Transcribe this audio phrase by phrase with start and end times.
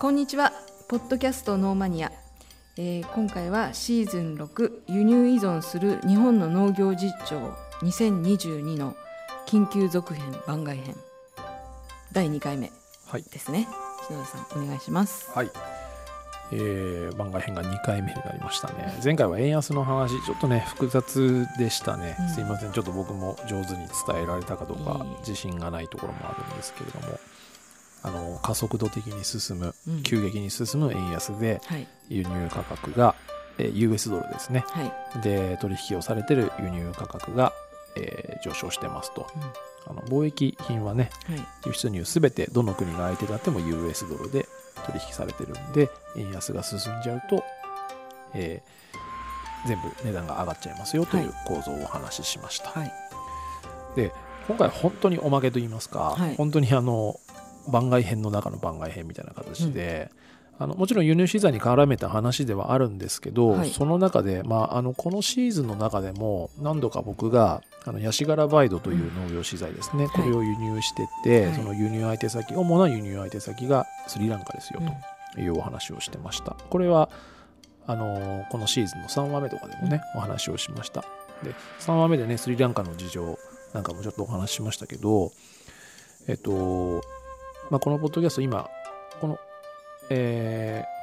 [0.00, 0.52] こんにちは。
[0.86, 2.12] ポッドキャストノーマニア、
[2.76, 8.94] えー今回はシーズン6輸入依存する日本の農業実情2022の
[9.48, 10.94] 緊急続編番外編。
[12.12, 12.70] 第2回目
[13.08, 13.66] はい、ですね。
[14.06, 15.32] 篠田さんお願いします。
[15.32, 15.50] はい。
[16.52, 18.96] えー番外編が2回目になりましたね。
[19.02, 22.28] 前回は円安の話ちょっとね複雑でしたね、うん。
[22.28, 22.72] すいません。
[22.72, 27.18] ちょっと僕も上手に伝えられたかどうかいい自信がないところもあるんですけれども
[28.02, 30.02] あの加速度的に進むうん。
[30.02, 31.86] 急激に進む円安ではい。
[32.08, 33.14] 輸入価格が、
[33.58, 34.64] えー US ドルですね。
[34.68, 34.84] は
[35.18, 37.52] い、で取引をされてる輸入価格が、
[37.96, 39.26] えー上昇してますと。
[39.34, 39.42] うん。
[39.90, 41.46] あの貿易品はねはい。
[41.66, 44.46] 輸出入すべてどの国が相手であっても US ドルで
[44.86, 47.42] 取引されてるんで円安が進んじゃうと、
[48.34, 48.88] えー
[49.66, 52.92] 全部値段が上がっちゃいますよという構造をお話ししました、はい。
[54.46, 56.36] 今回本当におまけと言いますか、はい。
[56.36, 57.18] 本当にあの
[57.68, 60.10] 番外編の中の番外編みたいな形で、
[60.58, 63.70] あのもちろん輸入資材に絡めた話ではあるんですけど、はい。
[63.70, 71.54] その中で、まあ、あのこのシーズンの中でも何度か僕があのヤシガラバイドという農業資材ですね、これを輸入してて、はい。
[71.54, 74.88] その輸入相手先主な輸入相手先がスリランカですようん。
[75.34, 76.56] というお話をしてました。
[76.68, 77.08] これは
[77.86, 81.04] あのこのシーズンの3話目とかでもね、お話をしました。
[81.44, 83.38] で3話目でねスリランカの事情
[83.74, 85.30] なんかもちょっとお話ししましたけど
[86.28, 87.00] えっと、
[87.70, 88.68] まあ、このポッドキャスト今
[89.20, 89.38] この
[90.10, 90.98] えー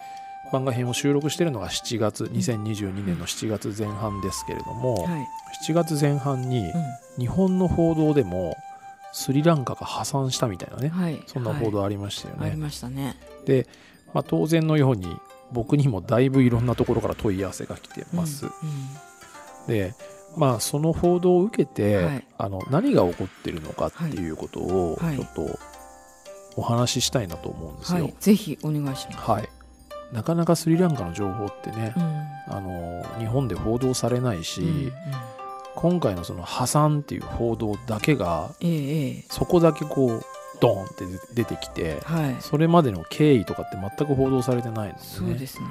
[0.52, 5.28] 番外編を収録しているのが7月2022年の7月前半ですけれども、はい。
[5.68, 6.72] 7月前半に
[7.18, 8.56] 日本の報道でも
[9.12, 11.24] スリランカが破産したみたいなね、うんはい。
[11.26, 12.42] そんな報道ありましたよね。
[12.42, 12.52] はい。
[12.52, 13.16] ありましたね。
[13.46, 13.68] で、
[14.14, 15.18] まあ、当然のように
[15.52, 18.46] 僕にもだいぶいろんなところから問い合わせが来てます。
[18.46, 18.52] うん
[19.68, 19.96] で
[20.38, 22.28] まあその報道を受けて、はい。
[22.38, 25.18] あの何が起こってるのかっていうことをはい。
[25.18, 25.60] ちょっと
[26.56, 28.04] お話ししたいなと思うんですよ。
[28.04, 29.18] はいぜひお願いします。
[29.32, 29.50] はい、
[30.12, 32.04] なかなかスリランカの情報ってね、うん。
[32.48, 34.94] あの日本で報道されないし、うんうん。
[35.76, 39.26] 今回のその破産っていう報道だけがええええ。
[39.30, 40.26] そこだけこう
[40.62, 42.36] ドーンって出てきてはい。
[42.40, 45.66] それまでの経緯とかって全く報道されてないので、ね、そうですね。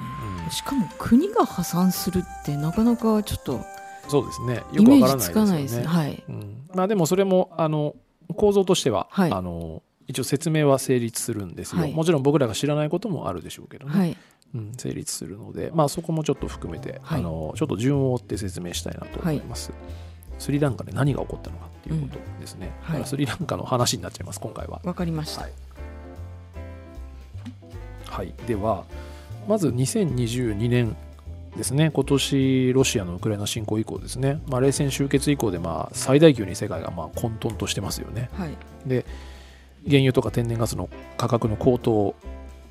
[0.45, 0.51] うん。
[0.51, 3.65] しかも国が破産するってなかなかちょっと
[4.07, 4.61] そうですね。
[4.71, 5.83] よくわからなないいですすよね。
[5.83, 6.23] でねはい。
[6.29, 6.67] うん。
[6.75, 7.95] まあ、でもそれもあの
[8.35, 9.31] 構造としては、はい。
[9.31, 11.93] あの一応説明は成立するんですよ、はい。
[11.93, 14.17] もちろん僕らが知らないこともあるでしょうけどね、はい。
[14.53, 17.19] うん、成立するので、まあ、そこもちょっと含めて、はい。
[17.19, 19.71] あのちょっと順を追って説明したいなと思います、
[20.39, 23.05] スリランカで何が起こったのかっていうことですね、うん。
[23.05, 24.81] スリランカの話になっちゃいます今回は。
[24.83, 25.41] わかりました。
[25.41, 25.51] はい。
[28.07, 28.85] はい、では
[29.47, 30.95] まず2022年
[31.57, 31.91] ですね。
[31.91, 38.29] 今年ロシアのウクライナ侵攻以降ですね、まあ、冷戦終結以降でまあ最大級に世界がまあ混沌としてますよね。
[38.33, 38.57] はい。
[38.85, 39.05] で
[39.87, 42.15] 原油とか天然ガスの価格の高騰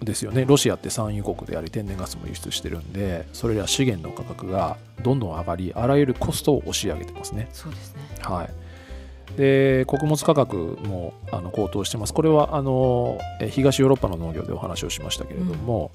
[0.03, 0.45] ですよね。
[0.45, 7.49] ロシアって産油国であり天然ガスも輸出してるんでそれら資源の価格がどんどん上がりあらゆるコストを押し上げてますね。
[7.53, 8.03] そうですね。
[8.21, 15.91] はい、で穀物価格もあの高騰してます、これはあのえ東ヨーロッパの農業でお話をしましたけれども、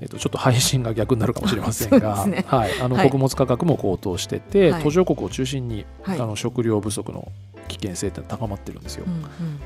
[0.00, 2.44] えっと、ちょっと配信が逆になるかもしれませんが、 ね。
[2.48, 3.10] はい、あのはい。
[3.10, 4.82] 穀物価格も高騰してて、はい。
[4.82, 6.20] 途上国を中心に、はい。
[6.20, 7.30] あの食料不足の
[7.68, 9.04] 危険性って高まってるんですよ。
[9.06, 9.24] うんうん。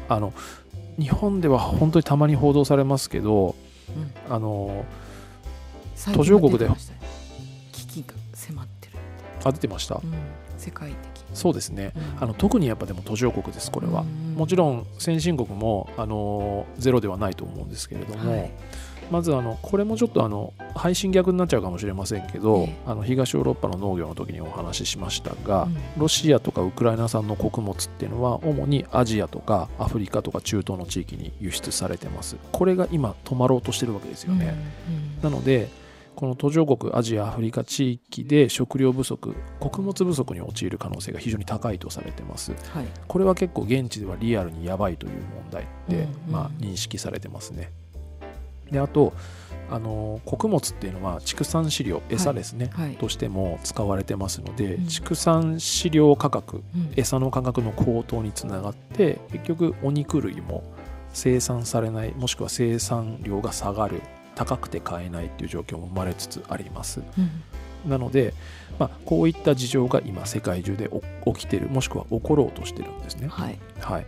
[0.09, 0.33] あの
[0.99, 3.55] 日本では本当にたまに報道されますけど、
[4.29, 4.35] うん。
[4.35, 4.85] あの
[6.13, 6.69] 途上国で
[7.73, 8.95] 危機が迫ってる
[9.45, 10.13] あ出てました、うん。
[10.57, 10.99] 世界的
[11.35, 12.23] そうですね、うん。
[12.23, 14.03] あの特にやっぱでも途上国です、これは。
[14.03, 14.35] うん。
[14.35, 18.51] もちろん先進国もあのゼロではないと思うんですけれども、はい
[19.11, 22.77] まずあのこれもちょっとあの配信逆になっちゃうかもしれませんけど、ええ。
[22.87, 25.77] あの東ヨーロッパの農業の時にお話ししましたが、うん。
[25.97, 32.37] ロシアとかウクライナ産の穀物っていうのは主にアジアとかアフリカとか中東の地域に輸出されてます。
[32.53, 34.55] これが今止まろうとしてるわけですよね、
[35.23, 35.69] なので
[36.19, 42.53] この途上国アジアアフリカ地域で食料不足穀物不足に陥る可能性が非常に高いとされてます。
[42.71, 42.87] はい。
[43.07, 45.21] これは結構現地ではリアルにやばいという問
[45.53, 47.71] 題って、まあ、認識されてますね。
[48.71, 49.13] であと
[49.71, 52.97] あの穀物っていうのは畜産飼料餌ですね、はい。
[52.97, 54.87] としても使われてますので、うん。
[54.87, 56.93] 畜産飼料価格うん。
[56.97, 60.65] 餌の価格の高騰につながって結局お肉類も
[61.13, 64.03] 生産されないもしくは生産量が下がる
[64.35, 67.03] 高くて買えないっていう状況も生まれつつあります。
[67.19, 67.91] うん。
[67.91, 68.35] なので、
[68.79, 70.89] まあ、こういった事情が今世界中で
[71.25, 73.29] お起きてるもしくは起ころうとしてるんですね。
[73.29, 73.59] はい。
[73.81, 74.07] はい、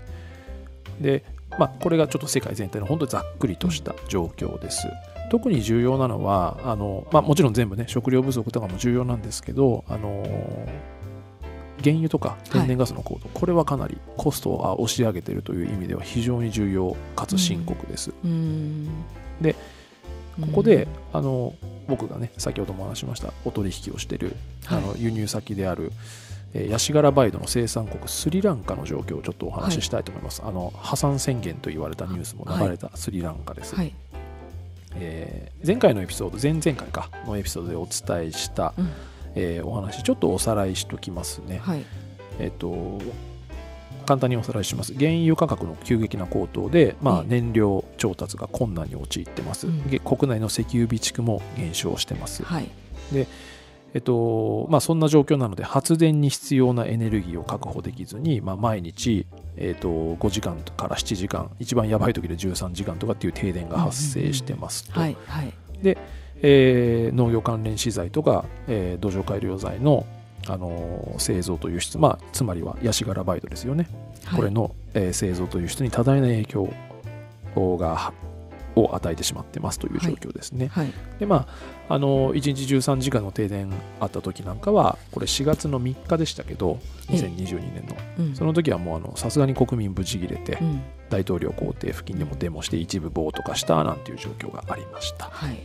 [1.01, 1.25] で、
[1.59, 4.89] まあ、これがちょっと世界全体の本当にざっくりとした状況です。
[5.31, 10.27] 特に重要なのはあの、まあ、もちろん全部ね食料不足とかも重要なんですけどあの
[11.83, 18.13] 原油とか天然ガスの高騰、これはかなりコストを押し上げているという意味では非常に重要かつ深刻です。
[18.25, 18.89] うん
[20.41, 21.55] ここであの
[21.87, 33.95] 僕がね先ほども話しましたお取引をしている、はいあの輸入先である、えーヤシガラバイドの生産国スリランカの状況をちょっとお話ししたいと思います、あの破産宣言と言われたニュースも流れたスリランカです、はい。
[34.97, 38.89] えー前回のエピソード前々回かのエピソードでお伝えした、うん。
[39.37, 41.85] えーお話ちょっとおさらいしときますね、はい。
[42.41, 42.99] えっと
[44.07, 44.93] 簡単におさらいします。
[44.95, 47.41] 原油価格の急激な高騰で、まあえ、え。
[47.41, 49.89] 燃料調達が困難に陥ってます、うん。
[49.89, 52.69] げ国内の石油備蓄も減少してます、はい
[53.93, 59.27] えっとまあ、そんな状況なので発電に必要なエネルギーを確保できずに、まあ、毎日、
[59.57, 65.53] えっと、5時間から7時間一番やばい時で13時間とかっていう停電が発生してますと、はいはい。
[66.43, 70.07] えー農業関連資材とか、えー土壌改良剤の、
[70.47, 73.89] あのー製造と輸出、まあ、つまりはヤシガラバイトですよね、
[74.25, 74.39] はい。
[74.39, 76.69] これの、えー製造と輸出に多大な影響
[77.77, 78.13] が
[78.81, 80.69] を与えてしまってますという状況ですね。
[80.69, 80.93] はい。
[81.19, 81.47] でま
[81.89, 86.79] ああの1日13時間の停電あった時なんかはこれ4月の3日でしたけど
[87.09, 87.97] 2022年の。
[88.27, 88.35] うん。
[88.35, 90.83] その時はもうあのさすがに国民ブチ切れてうん。
[91.11, 95.27] 大統領公邸付近でもデモして一部暴徒化したなんていう状況がありました。
[95.27, 95.59] はい。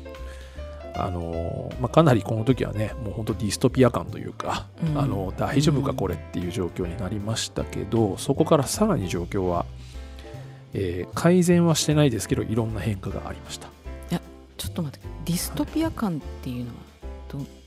[0.97, 4.97] あのまあ、かなりこの時はねもう本当ディストピア感というか、うん。
[4.97, 9.65] あの大丈夫かうんこれっていう状況になりましたけど、そこからさらに状況は、
[10.75, 13.69] えー改善はしてないですけどいろんな変化がありました。
[14.57, 16.71] ちょっと待ってディストピア感っていうの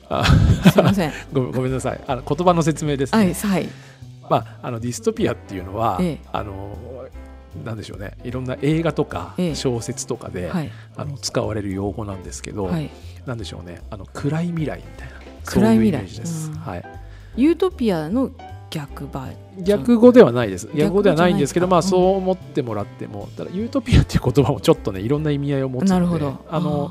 [0.09, 0.25] はあ
[0.65, 0.71] どう？
[0.71, 1.13] すいません。
[1.33, 2.01] ごめんごめんなさい。
[2.07, 3.19] あの言葉の説明です、ね。
[3.19, 3.69] はいはい。
[4.31, 6.19] まあ、あのディストピアっていうのは、ええ。
[6.33, 6.77] あの
[7.65, 8.17] なんでしょうね。
[8.25, 9.55] いろんな映画とかええ。
[9.55, 10.71] 小説とかで、はい。
[10.97, 12.91] あの使われる用語なんですけど、はい。
[13.27, 13.83] なんでしょうね。
[13.91, 15.45] あの暗い未来みたいな暗い未来。
[15.45, 16.57] そういうイメージです、うん。
[16.57, 16.85] はい、
[17.37, 18.31] ユートピアの
[18.71, 19.29] 逆バ
[19.59, 20.69] 逆語ではないです。
[20.75, 26.45] 逆語ではないんですけどまあそう思ってもらってもただユートピアっていう言葉もちょっとねいろんな意味合いを持つのでなるほど。
[26.49, 26.91] あの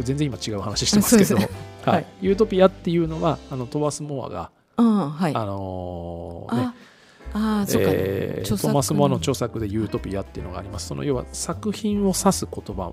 [0.00, 1.28] 全然今違う話してますけど。
[1.28, 1.52] そうです
[1.84, 1.96] はい。
[1.96, 2.06] はい。
[2.22, 5.34] ユートピアっていうのはあのトマス・モアが、あーはい。
[5.34, 6.72] あのーね。
[7.34, 7.90] あそうか、
[8.62, 10.86] トマス・モアの著作でユートピアっていうのがあります。
[10.88, 12.92] その要は作品を指す言葉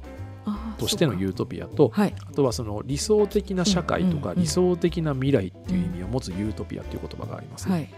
[0.80, 2.02] としてのユートピアとか。
[2.02, 2.16] はい。
[2.28, 7.90] あとはその理想的な社会とか理想的な未来っていう意味を持つユートピアっていう言葉があります、はい。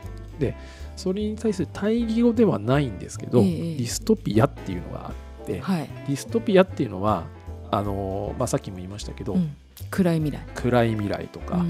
[0.95, 5.11] それに対する対義語ではないんですけど、ええディストピアっていうのがあ
[5.43, 7.25] って、はい、ディストピアっていうのは
[7.69, 9.55] あのーまあ、さっきも言いましたけど、うん、
[9.89, 10.45] 暗い未来。
[10.55, 11.63] 暗い未来とか、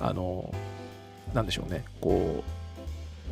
[0.00, 1.84] あのーなんでしょうね。
[2.00, 2.57] こう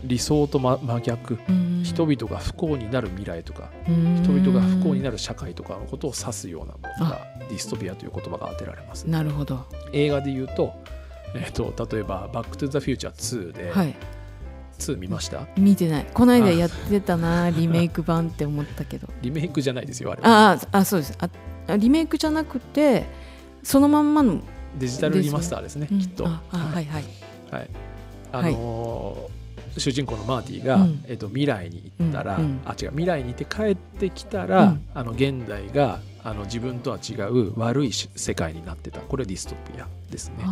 [0.04, 1.38] 理想と真真逆
[1.82, 9.04] 人々が不幸になる未来とか人々が不幸になる社会とかのことを指すようなものがディストピアという言葉が当てられます。
[9.08, 9.64] なるほど。
[9.92, 10.74] 映画で言うと,、
[11.34, 13.94] えっと例えば「バック・トゥ・ザ・フューチャー2」で、はい。
[14.78, 15.46] 2見ました？
[15.56, 16.06] 見てない。
[16.12, 19.08] この間やってたなリメイク版って思ったけど。
[19.22, 20.50] リメイクじゃないですよあれは。
[20.52, 21.14] あーあそうです。
[21.18, 21.28] あ
[21.68, 23.06] あリメイクじゃなくて
[23.62, 24.40] そのまんまの、
[24.78, 25.98] デジタルリマスターですねうん。
[25.98, 26.26] きっと。
[26.28, 26.84] ああはい。
[26.84, 27.04] はい
[27.50, 27.68] はい、
[28.32, 29.45] あのー
[29.80, 31.04] 主人公のマーティが、うん。
[31.06, 32.42] えっと未来に行ったら、うん。
[32.42, 32.60] うん。
[32.64, 34.84] あ違う未来に行って帰ってきたら、うん。
[34.94, 39.00] あの現代があの自分とは違う悪いし世界になってた。
[39.00, 40.44] これディストピアですね。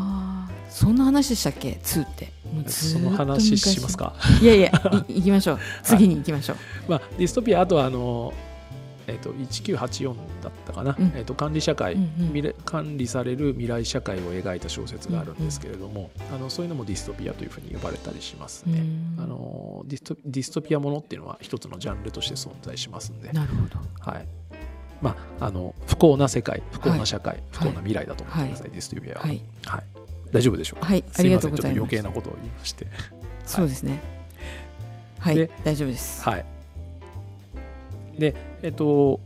[0.71, 2.32] そんな話でしたっけ？2って。
[2.69, 4.73] その話しますか、昔いやいやい
[5.21, 5.59] 行きましょう。
[5.82, 6.56] 次に行きましょう、
[6.88, 8.53] まあ、ディストピアあとはあのー
[9.06, 11.12] えっと1984だったかな、うん。
[11.14, 12.54] えっと管理社会、うんうん。
[12.64, 18.80] 管理される未来社会を描いた小説があるんですけれども、あのそういうのもディストピアというふうに呼ばれたりしますね。
[18.80, 19.23] うん。
[19.23, 24.11] あのディストディストピアものっていうのは一つのジャンルとして存在しますんで、なるほど。
[24.11, 24.26] はい。
[25.02, 29.42] まあ、あの不幸な世界不幸な社会、不幸な未来だと思ってください、ディストピアは、はい。
[29.66, 29.82] はい。
[30.32, 31.04] 大丈夫でしょうか、はい。
[31.18, 32.87] ありがとうございすませんちょっと余計なことを言いまして。
[33.44, 34.00] そうですね。
[35.18, 35.37] はい。
[35.37, 36.23] で大丈夫です。
[36.23, 36.53] はい
[38.18, 39.21] でえっと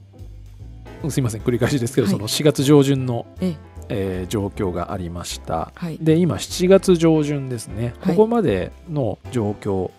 [1.08, 2.12] すいません繰り返しですけど、はい。
[2.12, 3.52] その4月上旬の、ええ。
[3.54, 5.72] ー状況がありました。
[5.74, 5.98] はい。
[5.98, 8.16] で今7月上旬ですね、はい。
[8.16, 9.90] ここまでの状況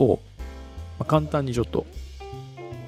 [0.00, 0.20] を、
[0.98, 1.86] まあ、簡単にちょっと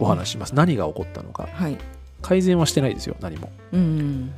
[0.00, 1.48] お話しします、何が起こったのか。
[1.52, 1.78] はい。
[2.22, 3.52] 改善はしてないですよ何も。
[3.72, 4.32] うん。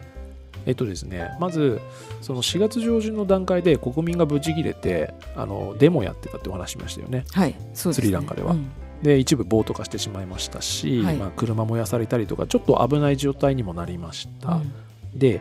[0.67, 1.81] えっとですねまず
[2.21, 7.25] その4月上旬の段階で国民がブチ切れてあのデモやってたってお話しましたよね。
[7.33, 7.95] はいそうね。
[7.95, 8.53] スリランカでは。
[8.53, 8.71] うん
[9.03, 11.17] で一部暴徒化してしまいましたし、はい。
[11.17, 14.73] まあ、車燃やされたりとかちょっと危ない状態にもなりました、うん。
[15.19, 15.41] で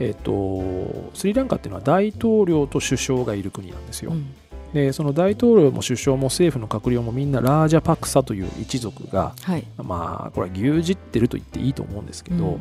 [0.00, 4.34] えっとスリランカっていうのは大統領と首相がいる国なんですよ、うん。
[4.72, 9.64] でその大統領も首相も政府の閣僚もみんなラージャパクサという一族がはい。
[9.76, 12.60] まあこれは牛耳ってると言っていいと思うんですけど、うん。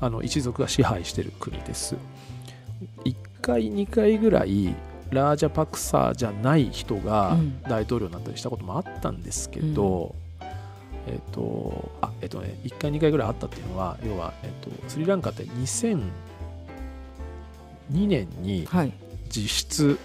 [0.00, 1.96] あの一族が支配してる国です。
[3.04, 4.74] 1回2回ぐらい
[5.14, 7.62] ラージャパクサじゃない人がうん。
[7.62, 10.14] 大統領になったりしたこともあったんですけど、
[11.06, 16.00] えっ、とあえっ、とね1回2回ぐらいあったっていうのは要は、えっとスリランカって2002
[18.06, 18.92] 年にはい。
[19.30, 19.98] 実質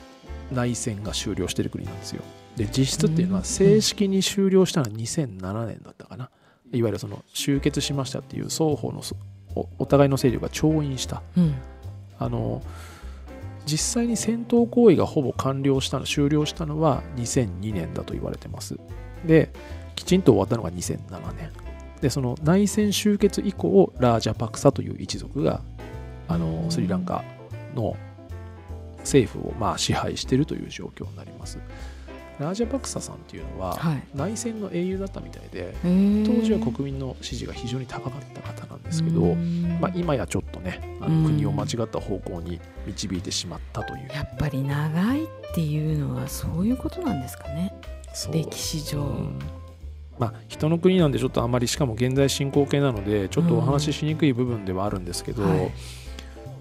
[0.52, 2.24] 内戦が終了してる国なんですよ。
[2.56, 3.40] で実質っていうのうん。
[3.40, 6.30] は正式に終了したのは2007年だったかな。
[6.72, 9.02] いわゆるその終結しましたっていう双方の
[9.80, 11.22] お互いの勢力が調印した。
[11.38, 11.56] うん。
[12.20, 12.62] あの
[13.70, 18.78] 実際に戦闘行為がほぼ完了したの終了したのは2002年だと言われてます。
[19.26, 19.52] で
[19.96, 21.52] きちんと終わったのが2007年。
[22.02, 25.62] でその内戦終結以降ラージャパクサという一族が
[26.28, 27.24] あのスリランカ
[27.76, 27.96] の
[29.00, 31.60] 政府をまあ支配しているという状況になります
[32.40, 34.04] ラージャパクサさんっていうのははい。
[34.16, 39.78] 内戦の英雄だったみたいで当時は国民の支持が非常に高かった方なんですけど、うん。
[39.82, 41.24] まあ、今やちょっとねあうん。
[41.24, 47.74] の国を間違った方向に導いてしまったという、やっぱり長いっていうのはそういうことなんですかね。
[48.32, 49.40] 歴史上、うん。
[50.18, 55.72] まあ、人の国なんでちょっとあまりしかも現在進行形なのでちょっとお話ししにくい部分ではあるんですけど、はい。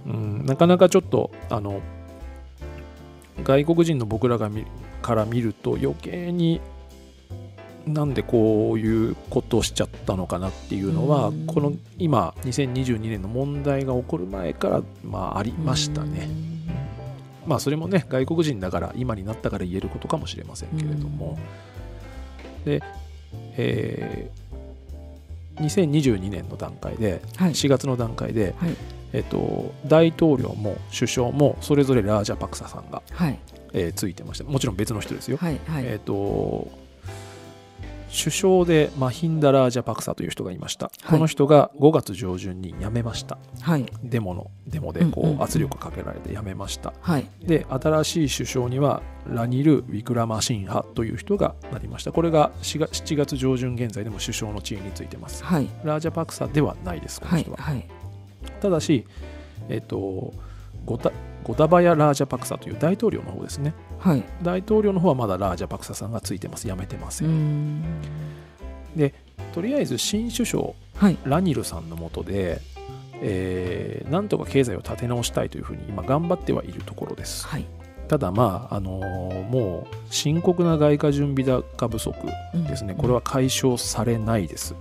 [0.07, 1.81] うん、なかなかちょっとあの
[3.45, 4.65] 外国人の僕らが見
[5.03, 6.61] から見ると余計に
[7.87, 11.47] なんでこういうことをしちゃったのかなっていうのは、うん。
[11.47, 16.29] この今2022年の問題が起こる前から、まあ、ありましたね。
[17.47, 21.39] まあそれもね外国人だから今になったから言えることかもしれませんけれども、
[22.65, 22.83] で、
[23.57, 24.49] えー
[25.59, 27.51] 2022年の段階ではい。
[27.51, 28.77] 4月の段階で、はい。
[29.13, 33.39] えっと、大統領も首相もそれぞれラージャパクサさんが、はい
[33.73, 34.45] えーついてました。
[34.45, 36.89] もちろん別の人ですよ、はいはい、えっと
[38.11, 41.11] 首相でマヒンダ・ラージャパクサという人がいました、はい。
[41.11, 43.39] この人が5月上旬に辞めました。
[43.61, 43.87] はい。
[44.03, 45.41] デモのデモでこうんうんうん。
[45.41, 47.29] う圧力かけられて辞めました、はい。
[47.43, 52.13] で新しい首相にはラニル・ウィクラマシンハという人がなりました。
[52.13, 55.45] これが4月 ,7 月上旬現在でも首相の地位についてます。
[55.45, 55.69] はい。
[55.85, 57.89] ラージャパクサではないですこの人は、はいはい。
[58.61, 59.07] ただし
[59.69, 60.33] えっ、と
[61.49, 63.73] ゴタゴタバヤ・ラージャパクサという大統領の方ですね。
[63.99, 64.23] はい。
[64.43, 66.69] 大統領の方はまだラージャパクサさんがついてます。
[66.69, 67.85] 辞めてません、ん
[69.55, 71.17] とりあえず新首相はい。
[71.25, 72.61] ラニルさんのもとで、
[73.23, 77.47] えーなんとか経済を立て直したいというふうに今頑張ってはいるところです。
[77.47, 77.65] はい。
[78.09, 82.15] ただまあ、あのーもう深刻な外貨準備高不足
[82.55, 84.75] ですね、これは解消されないです、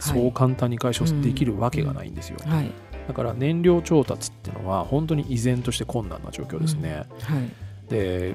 [0.00, 2.70] そう簡単に解消できるわけがないんですよ、はい
[3.08, 7.90] だから燃料調達っていうのは本当に依然として困難な状況ですね、はい。
[7.90, 8.34] で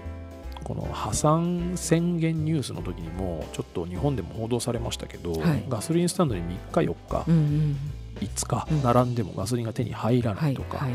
[0.64, 5.64] この破産宣言ニュースの時にもちょっと日本でも報道されましたけど、はい。
[5.70, 7.78] ガソリンスタンドに3日4日うんうん。
[8.20, 10.94] 5日うん並んでもガソリンが手に入らはいないとか、はい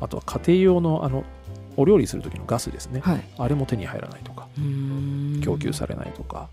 [0.00, 1.22] あとは家庭用のあの
[1.76, 3.24] お料理する時のガスですね、はい。
[3.38, 4.48] あれも手に入らないとか
[5.44, 6.48] 供給されないとか、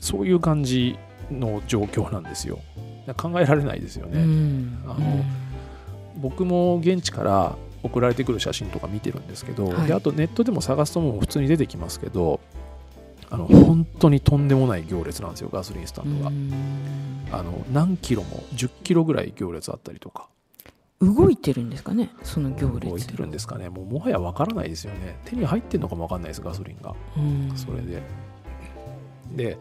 [0.00, 0.96] そういう感じ
[1.32, 2.60] の状況なんですよ。
[3.16, 4.82] 考えられないですようね、ん。
[4.86, 5.24] あの
[6.16, 9.86] 僕も現地から送られてくる写真とか見てるんですけど、はい。
[9.86, 12.40] であとネットでも探すともう普通に出てきますけど
[13.30, 17.28] あの本当にとんでもない行列なんですよガソリンスタンドが、うん。
[17.32, 20.28] あの何キロも10キロぐらい行列あったりとか。
[21.00, 23.70] 動いてるんですかねその行列動いてるんですかね。
[23.70, 25.18] もうもはやわからないですよね。
[25.24, 26.94] 手に入ってんのかもわかんないですガソリンが。
[27.16, 27.52] うん。
[27.56, 28.02] それで。
[29.34, 29.58] で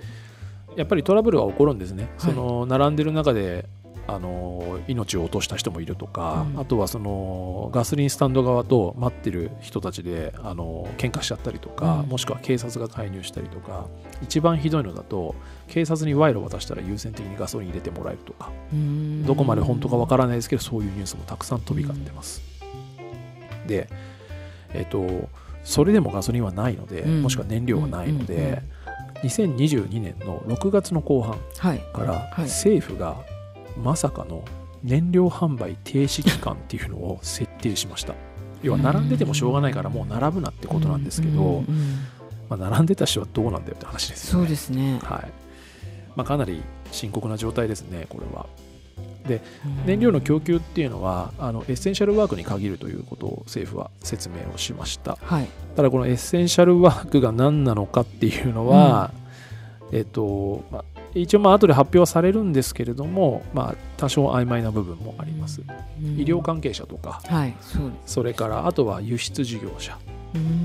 [0.76, 2.32] やっぱりトラブルは起こるんですね、はい。
[2.32, 3.66] その並んでる中で
[4.16, 6.60] あの命を落とした人もいるとか、うん。
[6.60, 12.10] あとはそのガソリンスタンド側と待ってる人たちであの喧嘩しちゃったりとか、うん。
[12.10, 13.88] もしくは警察が介入したりとか
[14.22, 15.36] 一番ひどいのだと
[15.68, 19.26] 警察に賄賂を渡したら優先的にガソリン入れてもらえるとか、うん。
[19.26, 22.42] どこまで本当かわからないですけどそういうニュースもたくさん飛び交ってます、
[23.68, 23.90] で
[24.74, 25.30] えっ、と
[25.64, 27.22] それでもガソリンはないので、うん。
[27.22, 28.60] もしくは燃料がないので、うんうんうん
[29.24, 31.80] 2022年の6月の後半はい。
[31.94, 32.42] からはい。
[32.44, 33.18] 政府が
[33.84, 34.44] まさかの
[34.84, 38.14] 燃料販売停止期間っていうのを設定しました。
[38.62, 41.66] 要は並んでてもしょうがないからもう並ぶなってことなんですけど、うんうんうん。
[42.50, 45.00] まあ、並んでた人はどうなんだよって話ですよそうねですね。
[45.04, 45.32] はい。
[46.16, 48.48] まあ、かなり深刻な状態ですねこれは。
[49.86, 55.18] 燃料の供給っていうのはあのエッセンシャルワークに限るということを政府は説明をしました。
[55.22, 55.48] はい。
[55.76, 59.12] ただこのエッセンシャルワークが何なのかっていうのは、
[59.92, 65.62] えっとまあ、一応まあ後で発表はされるんですけれども、まあ、多少曖昧な部分もあります、
[66.02, 67.22] 医療関係者とか。
[67.26, 69.98] はいそそれからあとは輸出事業者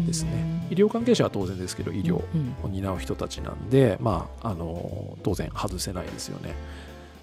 [0.07, 0.55] ですね。
[0.71, 2.55] 医療関係者は当然ですけど医療うん。
[2.63, 6.55] を担う人たちなんで、まあ、あの当然外せないですよね。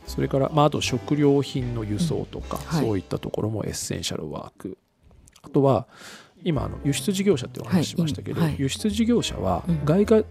[0.07, 2.63] それから、まあ、あと食料品の輸送とか、うん。
[2.77, 2.85] はい。
[2.85, 4.77] そういったところもエッセンシャルワーク。
[5.43, 5.87] あとは
[6.43, 8.49] 今あの輸出事業者ってお話ししましたけど、はい。
[8.51, 8.59] はい。
[8.59, 9.85] 輸出事業者はうん。
[9.85, 10.23] 外貨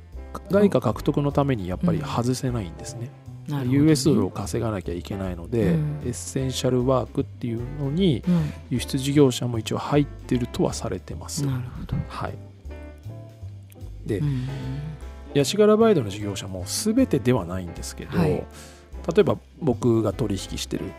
[0.51, 3.11] 外貨獲得のためにやっぱり外せないんですね、
[3.51, 3.87] なるほどね。
[3.87, 6.01] US ドルを稼がなきゃいけないので、うん。
[6.05, 8.53] エッセンシャルワークっていうのにうん。
[8.71, 11.45] 輸出事業者も一応入ってるとはされてます。
[11.45, 11.97] なるほど。
[12.09, 12.35] はい、
[14.07, 14.47] でうん。
[15.35, 18.31] ヤシガラバイドの事業者も全てではないんですけど、はい。
[18.31, 18.45] 例
[19.19, 20.93] えば僕が取引してるうん。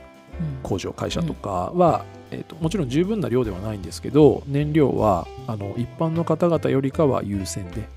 [0.63, 7.87] 工場会社とかは、えー、ともちろん十分な量ではないんですけど燃料はあの一般の方々よりかは優先で、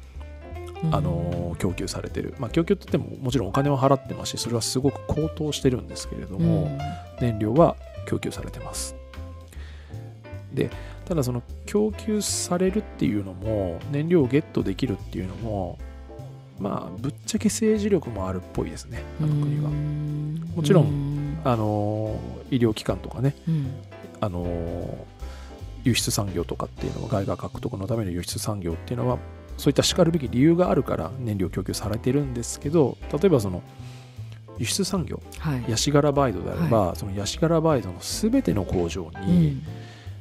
[0.91, 6.79] あの供給されてる、まあ、供給って言ってももちろんお金を払ってますしそれはすごく高騰してるんですけれども、うん。
[7.21, 7.77] 燃料は
[8.07, 8.97] 供給されてます。
[10.53, 10.71] で
[11.05, 15.79] ただその供給されるっていうのも燃料をゲットできるっていうのも
[16.59, 19.71] まあぶっちゃけ政治力もあるっぽいですねあの国は。
[19.71, 20.53] うん。
[20.55, 22.19] もちろんあの
[22.51, 23.75] 医療機関とかねうん。
[24.21, 25.07] あの
[25.85, 29.19] 輸出産業とかっていうのは外貨獲得のための輸出産業っていうのは
[29.57, 33.63] そういったしかるべき理由があるから燃料供給されてるんですけど例えばその
[34.59, 35.65] 輸出産業はい。
[35.69, 39.63] ヤシガラバイドであれば、そのヤシガラバイドの全ての工場うに、ん。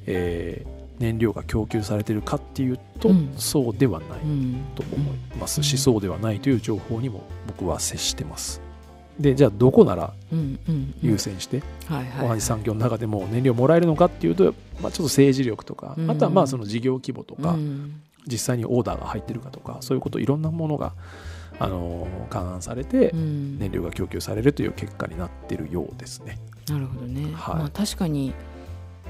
[0.07, 3.33] えー燃料が供給されてるかっていうと、うん。
[3.35, 4.63] そうではないうん。
[4.75, 5.79] と思いますし、うん。
[5.79, 8.61] そうではないという情報にも僕は接してます。
[9.19, 10.13] でじゃあどこなら
[11.01, 12.27] 優先して、はいはい。
[12.29, 16.11] 同じ産業の中でも燃料もらえるのかっていうと、まあ、ちょっと政治力とか、うん。
[16.11, 20.93] あとはまあその事業規模とか、うん実際にオーダーが入ってるかとかそういうこといろんなものが、
[21.59, 23.59] あのー勘案されてうん。
[23.59, 26.39] 燃料が供給されるという結果になってるようですね。
[26.67, 27.55] なるほどね、はい。
[27.55, 28.33] まあ、確かに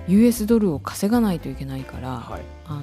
[0.08, 2.82] US ドルを稼がないといけないから、はい、あの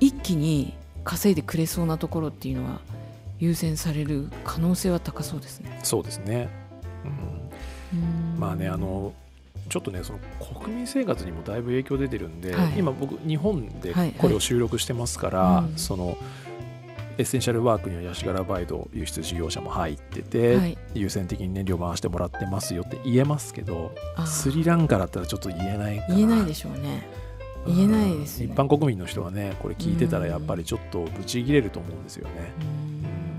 [0.00, 2.80] 一気に稼いでくれそうなところっていうのは
[3.38, 5.78] 優先される可能性は高そうですね。
[5.82, 6.48] そうですね、
[7.92, 8.40] うん、うん。
[8.40, 9.12] まあねあの
[9.72, 10.18] ちょっとねその
[10.60, 12.74] 国民生活にもだいぶ影響出てるんで、はい。
[12.76, 15.78] 今僕日本ではいこれを収録してますから、うん。
[15.78, 16.18] その
[17.16, 23.94] エッセンシャルワークにはヤシガラバイド輸出事業者も入ってて、はい、優先的に燃料回してもらってますよって言えますけど
[24.26, 26.16] スリランカだったらちょっと言えないかな。
[26.16, 27.08] 言えないでしょうね。
[27.66, 28.52] 言えないですようん。
[28.52, 32.52] 一般国民の人はねこれ聞いてたらやっぱりちょっとブチギレると思うんですよね、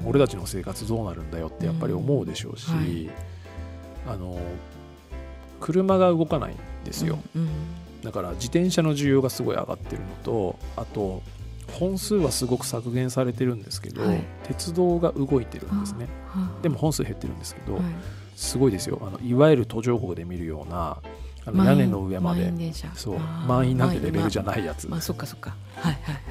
[0.03, 3.09] 俺たちの生活どうなるんだよってやっぱり思うでしょうし、うんはい。
[4.05, 4.39] あの
[5.63, 7.49] 車が動かないんですよ、うん
[8.03, 11.23] だから自転車の需要がすごい上がってるのとあと
[11.71, 14.21] 本数はすごく削減されてるんですけど、はい。
[14.43, 16.07] 鉄道が動いてるんですね。
[16.27, 17.83] はでも本数減ってるんですけど、はい。
[18.35, 18.99] すごいですよ。
[19.01, 20.97] あのいわゆる途上国で見るような
[21.45, 22.51] あの屋根の上まで。
[22.95, 23.19] そう。
[23.47, 25.55] 満員なんてレベルじゃないやつ、まあそっかそっか。
[25.77, 26.23] はいはいはい。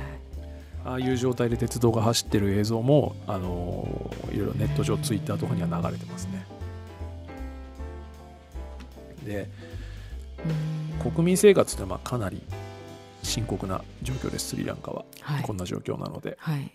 [0.85, 6.45] ああいう状態で鉄道が走ってる映像も、あのーいろいろネット上ツイッターとかには流れてますね
[9.25, 9.51] で
[11.03, 11.13] うん。
[11.13, 12.43] 国民生活ってまあかなり
[13.23, 15.43] 深刻な状況ですスリランカは、はい。
[15.43, 16.71] こんな状況なので、はい。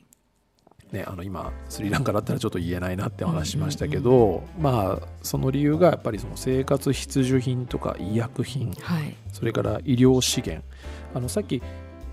[0.92, 9.16] ね、あの今スリランカだったらちょっと言えないなってお話しましたけど、まあその理由がやっぱりその生活必需品とか医薬品はい。
[9.34, 10.66] それから医療資源。
[11.14, 11.62] あのさっき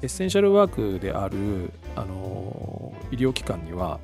[0.03, 4.01] エッセンシャルワークであるあの医療機関には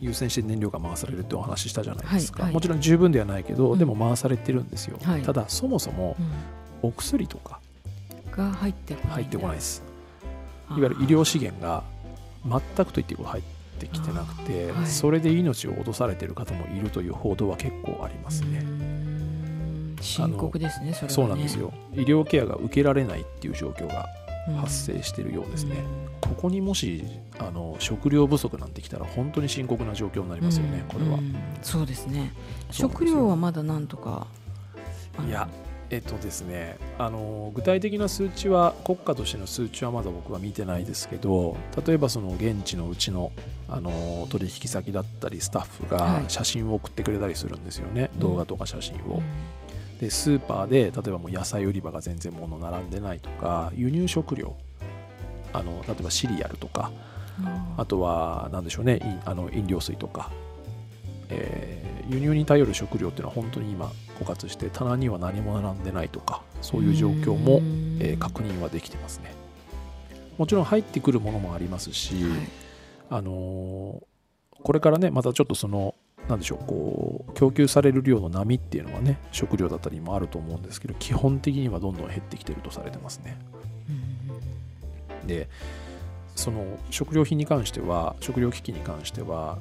[0.00, 2.54] 優先して燃料が回されるってお話ししたじゃないですか、はいはい。
[2.54, 3.78] もちろん十分ではないけど、うん。
[3.78, 5.22] でも回されてるんですよ、はい。
[5.22, 6.30] ただそもそもうん。
[6.82, 7.60] お薬とか
[8.30, 9.82] が入ってこない入ってこないです。
[10.70, 11.84] いわゆる医療資源が
[12.44, 13.42] 全くと言っていいほど入っ
[13.78, 18.64] てきてなくて、それで命を落とされてる方もいるという報道は結構ありますね、
[20.00, 21.14] 深刻ですねそれはね。
[21.14, 21.72] そうなんですよ。
[21.92, 24.19] 医療ケアが受けられないっていう状況がうん
[24.56, 27.04] 発生しているようですね、うんここにもし
[27.40, 30.86] あの食料不足なんてきたら本当に深刻な状況になりますよね、うん。
[30.86, 31.34] これは、うん。
[31.60, 32.32] そうですね。
[32.70, 34.28] 食料はまだなんとか。
[35.26, 35.48] いや
[35.90, 43.32] えっとですねあの具体的な数値は国家としての数値はまだ僕は見てないですけど例えばその現地のうちの
[43.68, 46.24] あの取引先だったりスタッフがはい。
[46.28, 48.20] 写真を送ってくれたりするんですよね、うん。
[48.20, 49.22] 動画とか写真を、うん
[50.00, 54.56] でスーパーで例えばもう野菜売り場が全然物並んでないとか輸入食料
[55.52, 56.90] あの例えばシリアルとか
[57.76, 60.30] あとは何でしょうねいあの飲料水とか、
[61.28, 67.98] えー輸入に頼る食料っていうのは本当に今枯渇して棚には何も並んでないとかそういう状況も、うん。
[68.00, 69.32] えー確認はできてますね。
[70.36, 72.32] もちろん入ってくるものもありますし、はい。
[73.10, 74.04] あのー
[74.62, 75.94] これからねまたちょっとその
[76.28, 83.38] なんでしょうこう供給される量の波っていうのはね食料だったりもあると思うんですけど基本的にはどんどん減ってきてるとされてますね。
[85.26, 85.48] で
[86.36, 89.58] その食料品に関しては食料危機に関しては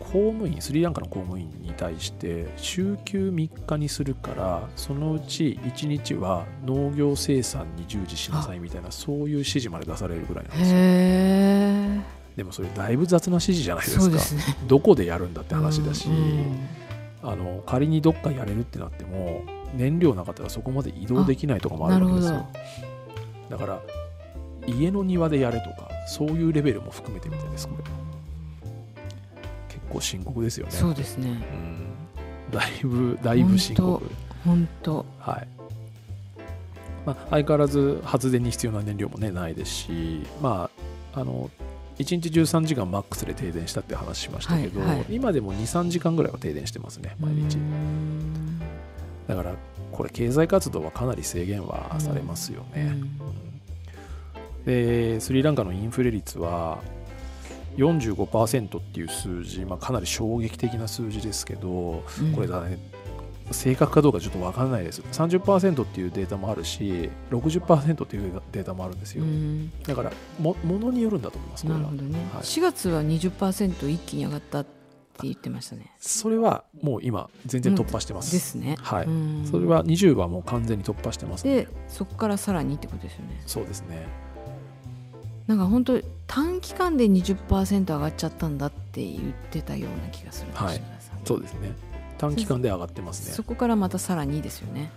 [0.00, 10.72] 公務員スリランカの公務員に対して週休3日にするからそのうち1日は農業生産に従事しなさいみたいなそういう指示まで出されるぐらいなんです
[12.04, 14.52] よでもそれだいぶ雑な指示じゃないですか。
[14.52, 14.56] ね。
[14.68, 16.68] どこでやるんだって話だし、うん
[17.20, 19.42] あの仮にどっかやれるってなっても
[19.74, 22.46] 燃料なかったらそこまで移動できないとかもあるわけですよ。
[23.50, 23.82] だから
[24.68, 27.82] 家の庭でやれとかそういうレベルも含めてみたいですこれ。
[29.68, 30.72] 結構深刻ですよね。
[30.72, 31.28] そうですね。
[31.30, 32.52] うん。
[32.52, 34.08] だいぶだいぶ深刻。
[34.44, 35.04] 本当。
[35.18, 35.48] はい。
[37.04, 40.70] まあ、相変わらず発電に必要な燃料もねないですしま
[41.14, 41.50] ああの
[41.98, 45.06] 1日13時間マックスで停電したって話しましたけど、はいはい。
[45.10, 47.58] 今でも23時間ぐらいは停電してますね毎日。
[49.26, 49.54] だから
[49.92, 52.94] これ経済活動はかなり制限はされますよね、
[54.64, 54.64] うん。
[54.64, 56.78] でスリランカのインフレ率は
[57.76, 62.32] 45%っていう数字、まあ、かなり衝撃的な数字ですけどうん。
[62.32, 62.78] これだね
[63.50, 65.00] 正確かどうかちょっと分からないです。
[65.00, 69.72] 30%っていうデータもあるし60%っていうデータもあるんですよ、うん。
[69.82, 72.42] だからもものによるんだと思いますなるほどね、はい。
[72.42, 74.70] 4月は20%一気に上がったって
[75.22, 75.92] 言ってましたね。
[75.98, 78.76] それはもう今全然突破してます、ですね。
[78.80, 79.06] はい。
[79.06, 79.46] うん。
[79.50, 81.62] それは20はもう完全に突破してますね。
[81.62, 83.42] でそこからさらにってことですよね。
[83.46, 84.06] そうですね。
[85.46, 90.48] なんか本当短期間で20%上がっちゃったんだって言ってたような気がする。
[90.48, 90.82] んですはい
[91.24, 91.72] そうですね
[92.18, 93.34] 短期間で上がってますね。
[93.34, 94.90] そこからまたさらにですよね。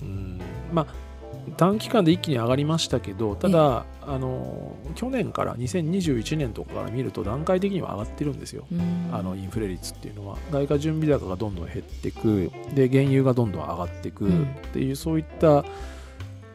[0.00, 0.40] うん。
[0.72, 1.12] まあ
[1.56, 9.10] 短期間で一気に上がりましたけどただあの去年から2021年とかから見ると段階的には上がってるんですよ、うん。
[9.12, 10.36] あのインフレ率っていうのは。
[10.50, 12.50] 外貨準備高がどんどん減っていく。
[12.74, 14.26] で原油がどんどん上がっていく。
[14.26, 14.42] うん。
[14.44, 15.64] っていう、そういった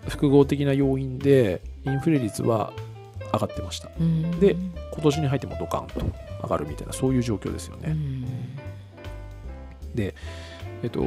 [0.08, 2.72] 複合的な要因でインフレ率は
[3.34, 3.90] 上がってました。
[4.00, 4.40] うん。
[4.40, 4.56] で
[4.94, 6.02] 今年に入ってもドカンと
[6.44, 8.37] 上がるみたいなそういう状況ですよね、うん
[10.84, 11.04] えっと、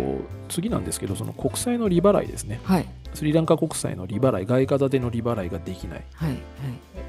[0.49, 2.61] 次なんですけどその国債の利払いですね。
[2.65, 2.87] はい。
[3.15, 6.05] スリランカ国債の利払い外貨建ての利払いができない。
[6.15, 6.41] はいはい。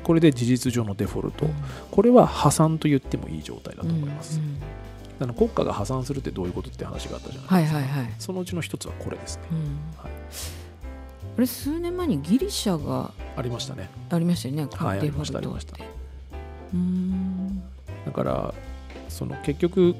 [0.03, 1.45] これで事実上のデフォルト。
[1.91, 4.59] これは破産と言ってもいい状態だと思います、うんうん。
[5.21, 9.43] あの国家が破産するってどういうことって話があったじゃないですか、はいはいはい、そのうちの一つはこれですね。
[9.51, 9.57] うん。
[10.03, 10.11] はい。
[11.37, 13.89] あれ数年前にギリシャがありましたね。
[14.09, 15.77] ありましたよね、はいありましたありました。
[15.77, 17.63] うーん。
[18.05, 18.53] だから
[19.07, 19.95] その結局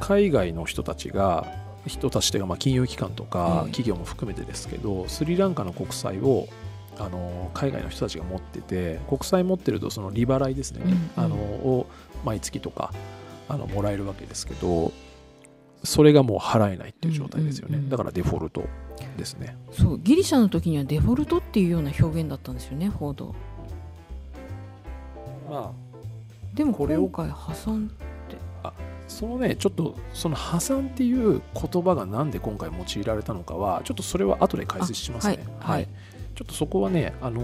[0.00, 1.46] 海外の人たちが
[1.86, 3.70] 人たちというかまあ金融機関とかうん。
[3.70, 6.48] 企業も含めてですけど、スリランカの国債を
[6.98, 10.92] あの海外の人たちが持ってて国債持ってるとその利払いですね、うん。
[10.92, 11.86] うんあのを
[12.24, 12.92] 毎月とか
[13.48, 14.92] あのもらえるわけですけど
[15.84, 17.90] それがもう払えないっていう状態ですよね、うんうんうん。
[17.90, 18.64] だからデフォルト
[19.16, 19.56] ですね。
[19.70, 23.34] そうギリシャの時にはデフォルトっていうような表現だったんですよね報道。
[25.48, 25.86] まあ
[26.54, 27.90] でもこれを今回破産
[29.08, 35.44] そのねちょっとその破産っていう言葉がなんで今回用いられたのかはちょっとそれは後で解説しますね。
[35.60, 35.88] あはいはい。
[36.34, 37.42] ちょっとそこはねあの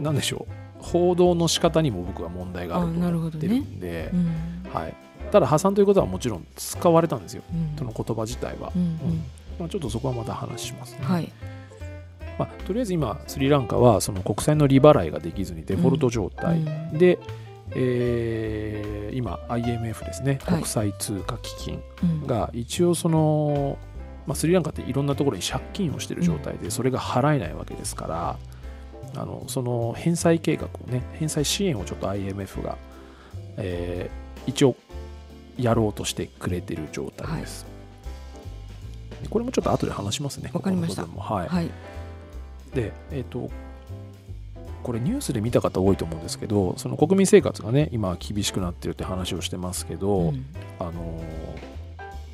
[0.00, 0.52] なんでしょう。
[0.78, 4.70] 報道の仕方にも僕は問題があると思ってるんで、うん。
[4.72, 4.94] はい、
[5.32, 7.42] ただ破産ということはもちろん使われたんですよ。
[7.52, 7.76] うん。
[7.76, 8.98] その言葉自体は、うんうん。
[9.58, 11.32] まあ、ちょっとそこはまた話しますね、うんはい。
[12.38, 16.60] まあ、とりあえず今スリランカはその国債の利払いができずにデフォルト状態、う
[16.94, 16.98] ん。
[16.98, 17.18] で、
[17.74, 20.38] えー今 IMF ですね。
[20.44, 20.54] はい。
[20.56, 22.26] 国際通貨基金うん。
[22.26, 23.78] が一応その、
[24.26, 28.38] まあ、スリランカっていろんなところに借金をしている状態でそれが払えないわけですから
[29.20, 32.76] あのその返済計画をね返済支援をちょっと IMF が、
[33.56, 34.76] えー一応
[35.58, 37.66] やろうとしてくれている状態です、
[39.22, 40.50] でこれもちょっと後で話しますね。
[40.52, 41.04] わかりました。
[41.04, 41.70] はい、はい。
[42.74, 43.50] でえっ、と
[44.82, 50.46] これニュースで見た方多いと思うんですけどその国民生活がね今厳しくなってるって話をしてますけど、うん。
[50.78, 51.22] あの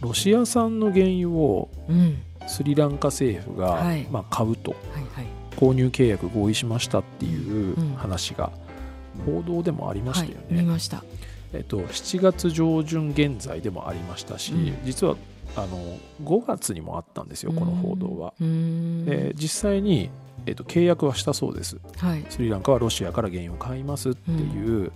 [0.01, 2.23] ロシア産の原油をうん。
[2.49, 4.07] スリランカ政府が、はい。
[4.11, 4.73] まあ、買うと。
[4.73, 5.27] はいはい。
[5.57, 7.95] 購入契約合意しましたっていううん。
[7.95, 8.51] 話が
[9.25, 10.65] 報道でもありましたよね、はい。
[10.65, 11.05] 見ました。
[11.53, 14.77] えっと、7月上旬現在でもありましたし、うん。
[14.85, 15.17] 実は
[15.55, 15.79] あの
[16.25, 20.11] 5月にもあったんですよこの報道は、で実際に、
[20.47, 21.79] えっと、契約はしたそうです。
[21.99, 22.25] はい。
[22.29, 24.93] スリランカはロシアから原油を買いますっていう、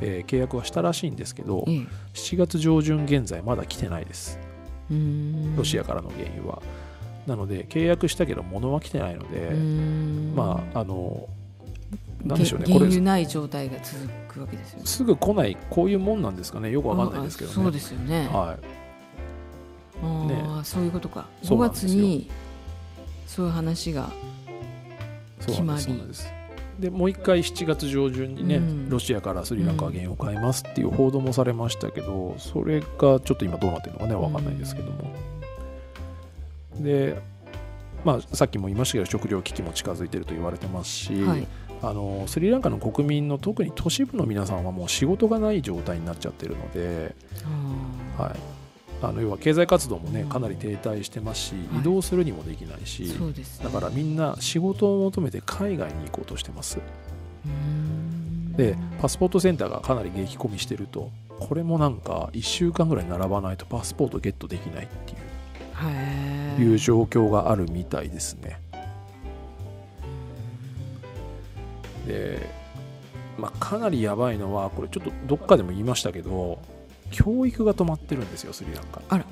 [0.00, 1.86] えー契約はしたらしいんですけどええ。
[2.14, 4.38] 7月上旬現在まだ来てないです。
[4.90, 5.56] うーん。
[5.56, 6.62] ロシアからの原油は。
[7.26, 10.34] なので契約したけど物は来てないので、うーん。
[10.34, 11.28] まああの
[12.24, 12.86] なんでしょうねげこれ。
[12.86, 14.86] 原油ない状態が続くわけですよね。
[14.86, 16.70] すぐ来ないこういうもんなんですかね。
[16.70, 17.56] よくわかんないですけどね。
[17.58, 18.28] あそうですよね。
[18.28, 18.82] はい。
[20.28, 20.44] ね。
[20.64, 21.26] そういうことか。
[21.42, 21.88] 5そうなんですよ。
[21.90, 22.30] 月に
[23.26, 24.10] そういう話が
[25.46, 25.82] 決まり。
[25.82, 26.26] そうなんです。
[26.78, 28.88] でもう一回7月上旬にね、うん。
[28.88, 35.14] ロシアからスリランカは原油を買いますっていう報道もされましたけどそれがちょっと今どうなってるのかねわかんないですけども、
[36.80, 37.20] で
[38.04, 41.46] まあさっきも言いましたけど食料危機も近づいてると言われてますし、はい。
[41.82, 47.14] あのスリランカの国民の特に都市部の皆さんはもう仕事がない状態になっちゃってるので、
[48.18, 48.36] あはい、
[49.02, 51.80] あの要は経済活動もねうんかなり停滞してますし、はい。
[51.80, 53.08] 移動するにもできないし、ね、
[53.62, 56.78] だからみんな仕事を求めて海外に行こうとしてます。
[58.56, 61.10] でパスポートセンターがかなり激混みしてると
[61.40, 65.22] これもなんか1週間ぐらい並ばないとパスポートゲットできないっていう
[66.60, 68.60] いう状況があるみたいですね。
[72.06, 72.48] で、
[73.38, 76.58] まあ、かなりやばいのはこれちょっとどっかでも言いましたけど
[77.12, 79.00] 教育が止まってるんですよスリランカ。
[79.08, 79.24] あら。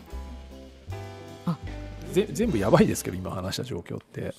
[1.47, 1.59] あ。
[2.13, 4.35] ぜ全部やばいですけど今話した状況って、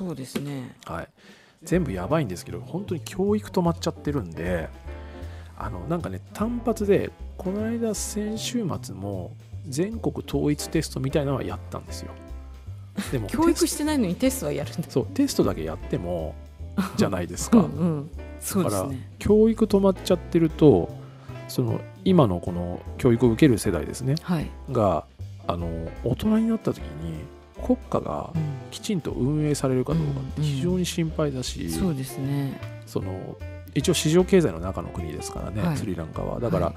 [0.00, 0.76] そうですね。
[0.86, 1.08] はい、
[1.62, 4.68] 全部やばいんですけど本当に教育止まっちゃってるんで
[5.58, 9.36] あのなんかね単発でこの間先週末も
[9.68, 12.12] 全国統一テストみたいなのはやったんですよ。
[13.12, 14.90] でも教育してないのにテストはやるんだ。
[14.90, 16.34] そうテストだけやっても
[16.96, 18.10] じゃないですうか、んうん。
[18.40, 19.10] そうですね。
[19.18, 20.88] 教育止まっちゃってると
[21.48, 24.14] その今のこの教育を受ける世代ですね。
[24.22, 25.04] はい、が
[25.46, 25.66] あの
[26.04, 27.20] 大人になった時に
[27.62, 28.60] 国家がうん。
[28.70, 32.58] きちんと運営されるかどうかって非常に心配だし、そうですね。
[32.86, 33.36] その
[33.74, 35.76] 一応市場経済の中の国ですからね、はい。
[35.76, 36.40] スリランカは。
[36.40, 36.74] だから、はい。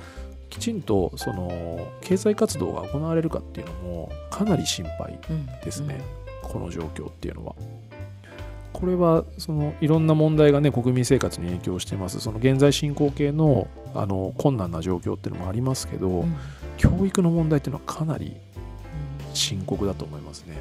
[0.49, 5.45] きちんとその経済活動が行われるかっていうのもかなり心配うん。
[5.63, 6.01] ですね、
[6.41, 7.55] この状況っていうのは。
[8.73, 16.35] これはそのいろんな問題がね国民生活に影響してますその現在進行形のあの困難な状況っていうのもありますけど、うんうん
[16.77, 18.35] 教育の問題っていうのはかなり
[19.33, 20.57] 深刻だと思いますね。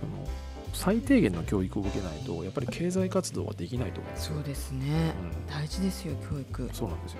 [0.00, 0.28] その
[0.72, 4.34] 最低限の教育を受けないとやっぱり経済活動はできないと思うんですよ。
[4.36, 7.18] そうですねうん大事ですよ教育そうなんですよ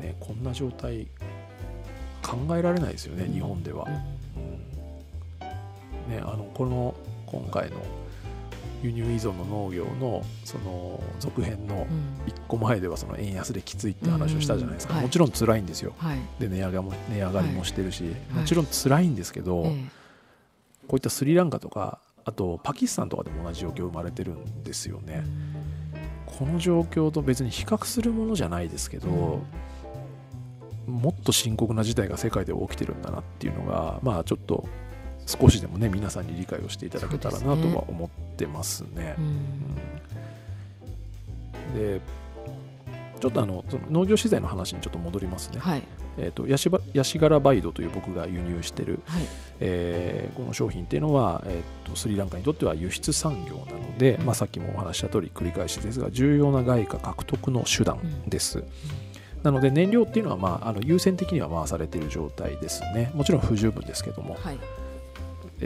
[0.00, 0.08] ね。
[0.08, 1.06] ねこんな状態
[2.22, 3.86] 考えられないですよね日本では。
[6.08, 6.94] ね、あのこの
[7.26, 7.76] 今回の
[8.82, 12.32] 輸入依存の農業のその続編のうん。
[12.32, 15.94] 1個前ではその円安できついって話をしたじゃないですか、もちろん辛いんですよ。
[15.98, 16.18] はい。
[16.38, 18.14] で値上がも値上がりもしてるし、い。
[18.32, 19.84] もちろん辛いんですけど、え
[20.86, 25.24] こういったスリランカとかあとパキスタンとかでも同じ状況生まれてるんですよえね、
[26.26, 29.40] この状況と別に比較するものじゃないですけど、
[30.86, 34.68] もっと深刻な事態が世界で起きてるんだなっていうのがまあちょっと
[35.26, 39.20] 少しでもね皆さんに理解をしていただけたらなとは思ってますねう。
[39.20, 39.36] んうん
[41.74, 42.00] で
[43.20, 45.58] ちょっとあのその農業資材の話にちょっと戻りますね。
[45.58, 45.82] はい
[46.18, 49.22] えー、とヤシバヤシガラバイドという僕が輸入してる、はい
[49.60, 58.62] えーこの商品っていうのは、えー、とスリランカにとっては輸出産業なので、うんまあ、さっきもお話しした通り繰り返しですが重要な外貨獲得の手段です。
[59.42, 63.10] なので燃料っていうのは、まあ、あの優先的には回されている状態ですね。
[63.14, 64.34] もちろん不十分ですけども。
[64.34, 64.62] はいで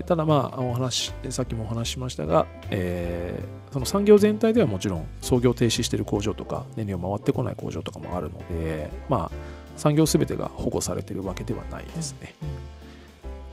[0.06, 9.36] ただまあお話さっきもお話ししましたが、えーその産業全体ではもちろん操業停止している工場とか燃料回ってこない工場とかもあるのでまあ
[9.76, 12.34] 産業すべてが保護されているわけではないですね。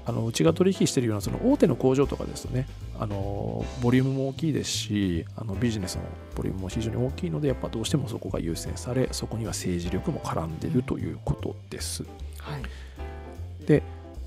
[0.06, 2.66] あのうちが取引しているようなその大手の工場とかですとね
[2.98, 12.04] あのボリュームも大きいですしあのビジネスのボリュームも非常に大きいのでやっぱどうしてもそこが優先されそこには政治力も絡んでいるということです。
[12.40, 12.62] はい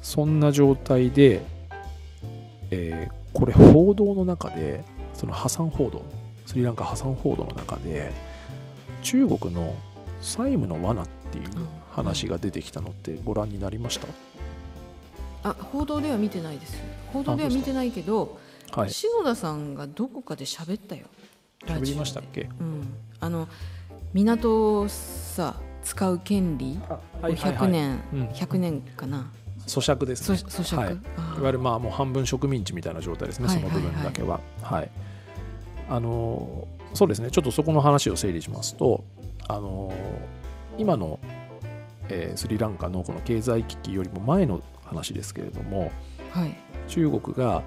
[0.03, 1.43] そんな状態で、
[2.71, 4.83] えーこれ報道の中で
[5.15, 6.05] その破産報道
[6.47, 8.11] スリランカ破産報道の中で
[9.03, 9.73] 中国の
[10.21, 11.45] 債務の罠っていう
[11.93, 14.09] 話が出てきたのってご覧になりました、
[15.45, 16.77] あ報道では見てないです。
[17.13, 18.41] 報道では見てないけど、
[18.73, 18.91] はい。
[18.91, 21.07] 篠田さんがどこかで喋ったよ。
[21.69, 22.49] ラ喋りましたっけ？
[22.61, 23.47] うん、あの
[24.13, 25.55] 港をさ
[25.85, 26.81] 使う権利？
[27.23, 28.27] を100年、うん。
[28.31, 29.31] 100年かな？
[29.67, 30.95] 咀嚼ですそね咀嚼、はい。
[30.95, 34.41] いわゆるまあもう半分植民地みたいな状態ですね、はいその部分だけは。
[34.63, 34.91] はい。
[35.89, 39.05] あのーそうですね、ちょっとそこの話を整理しますと、
[39.47, 41.21] あのー今の、
[42.09, 45.93] えースリランカのこの経済危機よりも前の話ですけれども、
[46.33, 46.57] はい。
[46.89, 47.63] 中国が、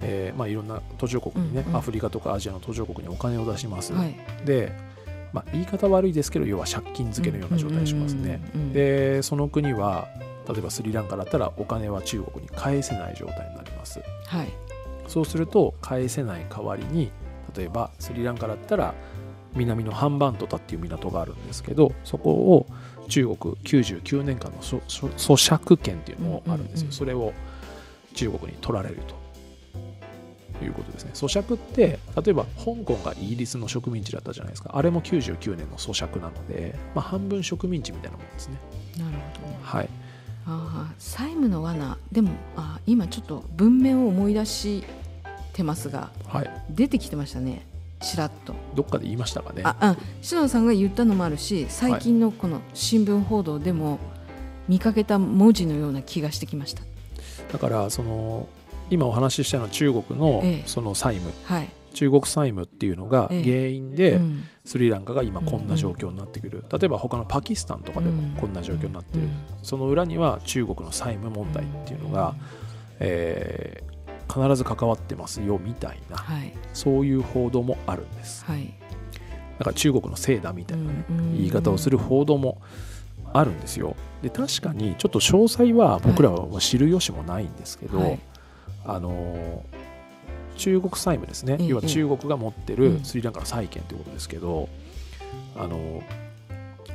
[0.00, 1.76] えーまあ、いろんな途上国にね、うんうん。
[1.76, 3.92] アフリカとかアジアの途上国にお金を出します。
[3.92, 4.14] はい。
[4.44, 4.72] で、
[5.32, 8.40] まあ、言い方悪いですけど、要は借金付けのような状態にしますね。
[8.72, 10.08] でその国は
[10.48, 14.00] 例えばスリランカだったらお金は中国に返せない状態になります。
[14.26, 14.48] はい。
[15.08, 17.10] そうすると返せない代わりに
[17.56, 18.94] 例えばスリランカだったら
[19.54, 22.66] 南のハンバントタっていう港があるんですけどそこを
[23.08, 27.32] 中国99年間のそそ咀嚼権っていうのもあるんですよ、それを
[28.14, 29.22] 中国に取られると。
[30.64, 31.10] いうことですね。
[31.14, 34.70] 咀嚼って例えば香港がイギリスの植民地だったじゃないですか。
[34.74, 38.58] あれも99年の咀嚼なので、まあ、半分植民地みたいなもんですね。
[38.96, 39.48] なるほど。
[39.48, 39.88] ねはい
[40.46, 41.98] ああ債務の罠。
[42.10, 44.84] でもあ今ちょっと文面を思い出し
[45.52, 46.50] てますがはい。
[46.70, 47.66] 出てきてましたね。
[48.00, 48.54] ちらっと。
[48.74, 49.62] どっかで言いましたかね。
[49.64, 53.98] ああ篠田さんが言ったのもあるし最近のこの新聞報道でも
[54.68, 56.82] 見かけた文字のような気がしてきました。
[57.52, 58.48] だからその
[58.90, 60.68] 今お話ししたのは中国のええ。
[60.68, 63.42] その債務、はい、中国債務っていうのがええ。
[63.42, 64.44] 原因でうん。
[64.64, 68.16] スリランカが今こんな状況になってくる、例えば他のパキスタンとかでうん。
[68.34, 69.30] もこんな状況になってる、うん。
[69.62, 72.34] その裏には中国の債務問題っていうのが、
[73.00, 73.92] えー
[74.32, 76.54] 必ず関わってますよみたいなはい。
[76.72, 78.46] そういう報道もあるんです。
[78.46, 78.72] はい。
[79.58, 81.36] だから中国のせいだみたいなね、うん。
[81.36, 82.62] 言い方をする報道も
[83.34, 83.94] あるんですよ。
[84.22, 88.18] で確かにちょっと詳細は僕らは知る由もないんですけど、はい。
[88.86, 89.60] あのー
[90.62, 91.66] 中国債務ですね、ええ。
[91.66, 93.04] 要は中国が持ってるうん。
[93.04, 94.68] スリランカの債権ということですけど、
[95.56, 96.02] あのー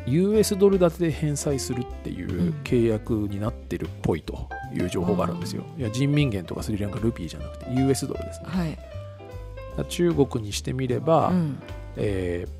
[0.07, 5.63] US ドル建てで返済するっていう契約になってるっぽいという情報があるんですよ。
[5.77, 8.45] いや人民元とかスリランカルピーじゃなくて US ドルですね。
[8.47, 11.59] はい、中国にしてみれば、うん。
[11.97, 12.57] えー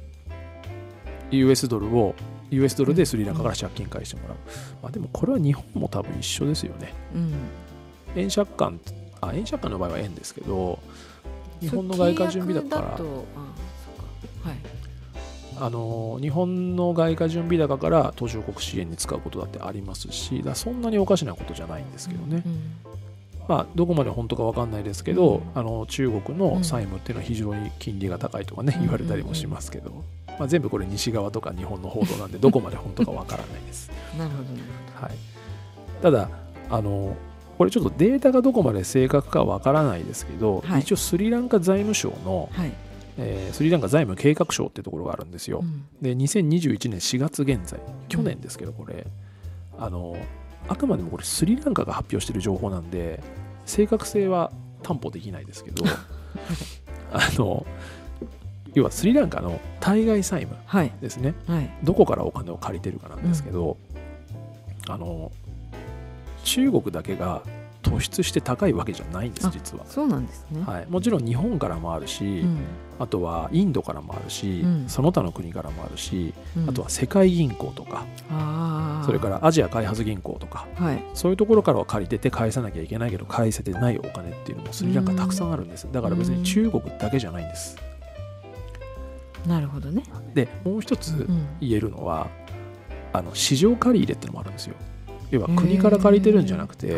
[1.31, 2.15] US ドルを
[2.51, 4.37] US ドルでスリランカから借金返してもらう、
[4.81, 6.93] まあ、でもこれは日本も多分一緒ですよね。
[7.13, 7.33] うん、
[8.15, 8.79] 円借款
[9.21, 10.79] あ円借款の場合は円ですけど
[11.59, 12.99] 日本の外貨準備だから。
[15.59, 22.75] あの日本の外貨準備高から途上国支援に使うことだってありますしだそんなにおかしなことじゃないんですけどね、うん
[23.47, 25.41] まあ、どこまで本当か分かんないですけど、うん。
[25.55, 30.03] あの中国の債務っていうのは非常に金利が高いとかね、うん言われたりもしますけど、
[30.37, 33.89] まあ、全部これ西側とか日本の報道なんでどこまで本当か分からないです。
[34.17, 34.61] なるほどね
[34.95, 35.11] はい、
[36.01, 36.29] ただ
[36.69, 37.15] あの
[37.57, 40.81] これちょっとデータがどこまで正確かわからないですけど、はい。
[40.81, 42.71] 一応スリランカ財務省の、はい、
[43.17, 45.61] えースリランカ財務計画省ってところがあるんですよ。
[45.63, 45.63] う。
[45.63, 45.85] ん。
[46.01, 47.79] で2021年4月現在。
[48.09, 49.07] 去年ですけどこれ、
[49.79, 50.15] あの
[50.67, 53.23] あくまでもこれスリランカが発表している情報なんで
[53.65, 54.51] 正確性は
[54.83, 55.83] 担保できないですけど
[57.11, 57.65] あの
[58.73, 60.91] 要はスリランカの対外債務はい。
[61.01, 61.33] ですね。
[61.47, 61.69] はい。
[61.83, 63.77] どこからお金を借りてるかなんですけど、
[64.87, 65.31] あの
[66.47, 67.43] 中国だけが
[67.83, 72.59] 突出して高いわけじゃないんですあ実は、そうなんですね、はい、もちろん日本からもあるし、うん。
[72.99, 74.89] あとはインドからもあるし、うん。
[74.89, 76.69] その他の国からもあるし、うん。
[76.69, 78.05] あとは世界銀行とか
[79.05, 81.03] それからアジア開発銀行とかはい。
[81.13, 85.87] そういうところからは借りてて返さなきゃいけないけど返せてないお金っていうのもスリランカたくさんあるんです。
[85.91, 87.77] だから別に中国だけじゃないんです。
[89.45, 91.47] なるほどね、でもう一つうん。
[91.61, 92.27] 言えるのは
[93.13, 94.75] あの市場借り入れってのもあるんですよ
[95.31, 96.95] 要は国から借りてるんじゃなくて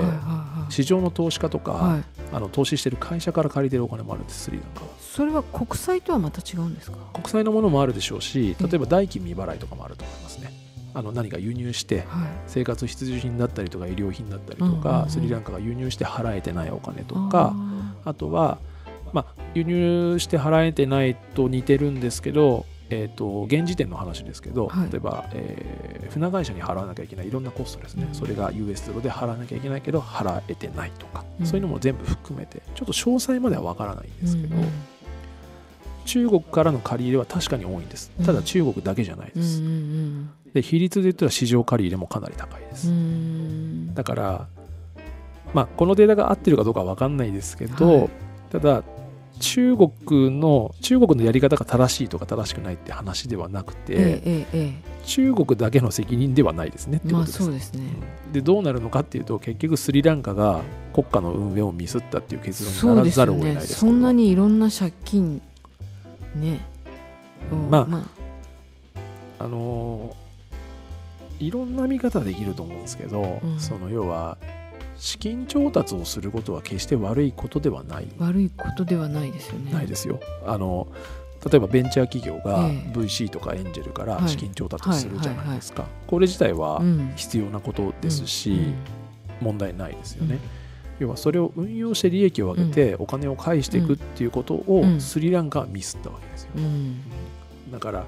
[0.69, 4.87] 市場の投資家とか、はい、あの投資してる会社から借りてるお金もあるんですスリランカは。
[4.99, 6.97] それは国債とはまた違うんですか？
[7.13, 8.69] 国債のものもあるでしょうしうん。
[8.69, 10.53] 例えば代金未払いとかもあると思いますね。
[10.93, 12.29] あの何か輸入してはい。
[12.47, 18.59] 生活必需品だったりとか医療品だったりとか、うんスリランカが輸入して払えてないお金とかああとは、
[19.11, 24.91] まあ、輸入して払えてないと似てるんですけど、えー、と現時点の話ですけど、はい。
[24.91, 28.15] 例えば、えー船会社に払わなきゃいけないいろんなコストですね、うん。
[28.15, 31.45] それが US ドルで払わなきゃいけないけど払えてないとか、うん。
[31.45, 34.69] そういうのも全部含めてちょっと詳細までは分からないんーですけど、うんうん。
[36.05, 38.09] 中国からの借り入れは確かに多いんです。
[38.25, 39.61] ただ中国だけじゃないです、
[40.53, 42.91] で比率で言ったら市場借り入れもかなり高いです、
[43.93, 44.47] だから、
[45.53, 48.09] まあ、このデータが合ってるかどうかは分かんないですけど、はい。
[48.51, 48.83] ただ
[49.39, 49.91] 中国
[50.39, 53.93] の中国のやり方が正しいとか正しくないって話ではなくて、
[54.25, 54.73] ええ
[55.05, 57.43] 中国だけの責任ではないですねってことです。
[57.43, 57.81] そうですね、
[58.27, 58.31] うん。
[58.33, 60.61] でどうなるのかっていうと結局スリランカが
[60.93, 65.41] 国家の運営をミスったっていう結論にならざるを得ないですそんなににいろんな借金
[66.35, 66.59] ね、
[67.51, 67.87] うんま
[69.39, 69.47] ああ。
[69.47, 70.29] のー
[71.39, 73.59] いろんな見方できると思うんですけど、うん。
[73.61, 74.37] その要は
[74.99, 78.07] 資金調達をすることは決して悪いことではない。
[78.19, 79.71] 悪いことではないですよね。
[79.71, 80.19] ないですよ。
[80.45, 80.87] あの
[81.49, 82.91] 例えばベンチャー企業がええ。
[82.91, 84.29] VC とかエンジェルからはい。
[84.29, 85.85] 資金調達をするじゃないですか。
[86.05, 87.13] これ自体はうん。
[87.15, 88.75] 必要なことですし、うん。
[89.39, 90.37] 問題ないですよね。
[90.99, 94.99] 要はそれを運用して利益を上げてお金を返していくっていうことをうん。
[94.99, 96.49] スリランカはミスったわけですよ。
[96.57, 97.01] うん。
[97.71, 98.05] だから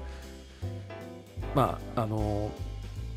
[1.54, 2.50] まああの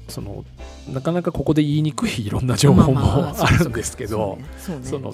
[0.07, 0.45] その
[0.91, 4.37] なかなかここで言いにくいいろんな情報もまあ るんですけど、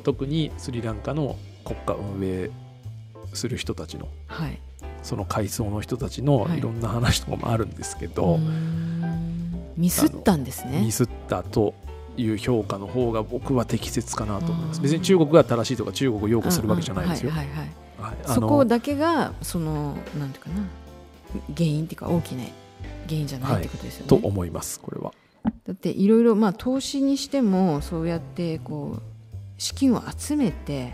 [0.04, 2.50] 特にスリランカの国家運営
[3.34, 4.60] する人たちのはい。
[5.04, 6.60] その階層の人たちのはい。
[6.60, 9.72] いろんな話とかもあるんですけうど、ーん。
[9.78, 10.82] ミスったんですね。
[10.82, 11.74] ミスったと
[12.18, 14.78] いう評価の方が僕は適切かなと思います。
[14.78, 17.32] うん別に中国が正しいとか中国を擁護するわけじゃないですよ。
[18.26, 20.68] そこだけがそのなんていうかな。
[21.56, 22.44] 原因っていうか大きな
[23.12, 25.14] 原因じゃないってことですよね、と思いますこれは。
[25.44, 29.02] だっていろいろまあ投資にしてもそうやってこう
[29.58, 30.94] 資金を集めて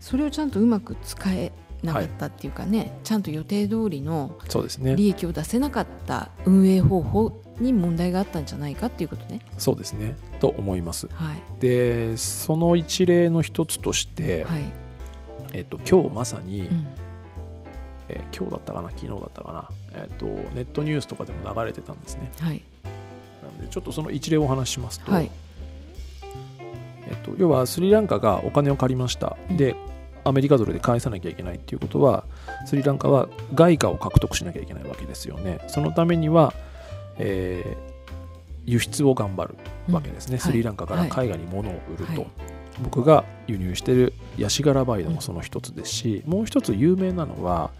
[0.00, 1.52] それをちゃんとうまく使え
[1.82, 4.96] なかったっていうかね、ちゃんと予定通りのそうですね。
[4.96, 9.40] 利益を出せなかった運営方法に問題があったんじゃないかっていうことね。
[9.58, 10.16] そうですね。
[10.40, 11.08] と思います。
[11.12, 11.36] はい。
[11.60, 14.62] でその一例の一つとして、はい。
[15.52, 16.86] えっと、今日まさに、うん。
[18.08, 22.30] えー今日だったかな昨日だったかな、えっと、ネットニュースとかでも流れてたんですね。
[22.40, 22.62] はい。
[23.42, 25.30] なのでちょっとその一例をお話ししますと、はい。
[27.08, 29.56] えっと、要はスリランカがお金を借りました、うん。
[29.56, 29.74] で
[30.24, 32.24] アメリカドルで返さなきゃいけないっていうことは
[32.66, 35.60] スリランカは外貨を獲得しなきゃいけないわけですよね。
[35.68, 36.52] そのためには、
[37.18, 37.96] えー
[38.66, 39.54] 輸出を頑張る
[39.90, 40.40] わけですね、うん。
[40.40, 41.08] スリランカからはい。
[41.08, 42.30] 海外に物を売ると、はい。
[42.82, 47.70] 僕が輸入しているヤシガラバイドもその一つですし、もう一つ有名なのは、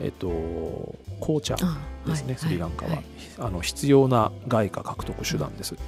[0.00, 3.04] えっと、紅茶あですね、いスリランカは、い。
[3.38, 5.78] あの必要な外貨獲得手段です、うん。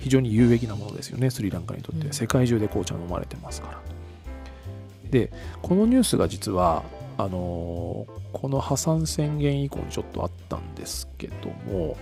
[0.00, 2.12] 非常に有益なものですよねスリランカにとって、うん。
[2.12, 3.80] 世界中で紅茶飲まれてますから。
[5.10, 5.30] で
[5.60, 6.82] このニュースが実は
[7.18, 11.98] あのーこの破産宣言以降にちょっとあったんですけども、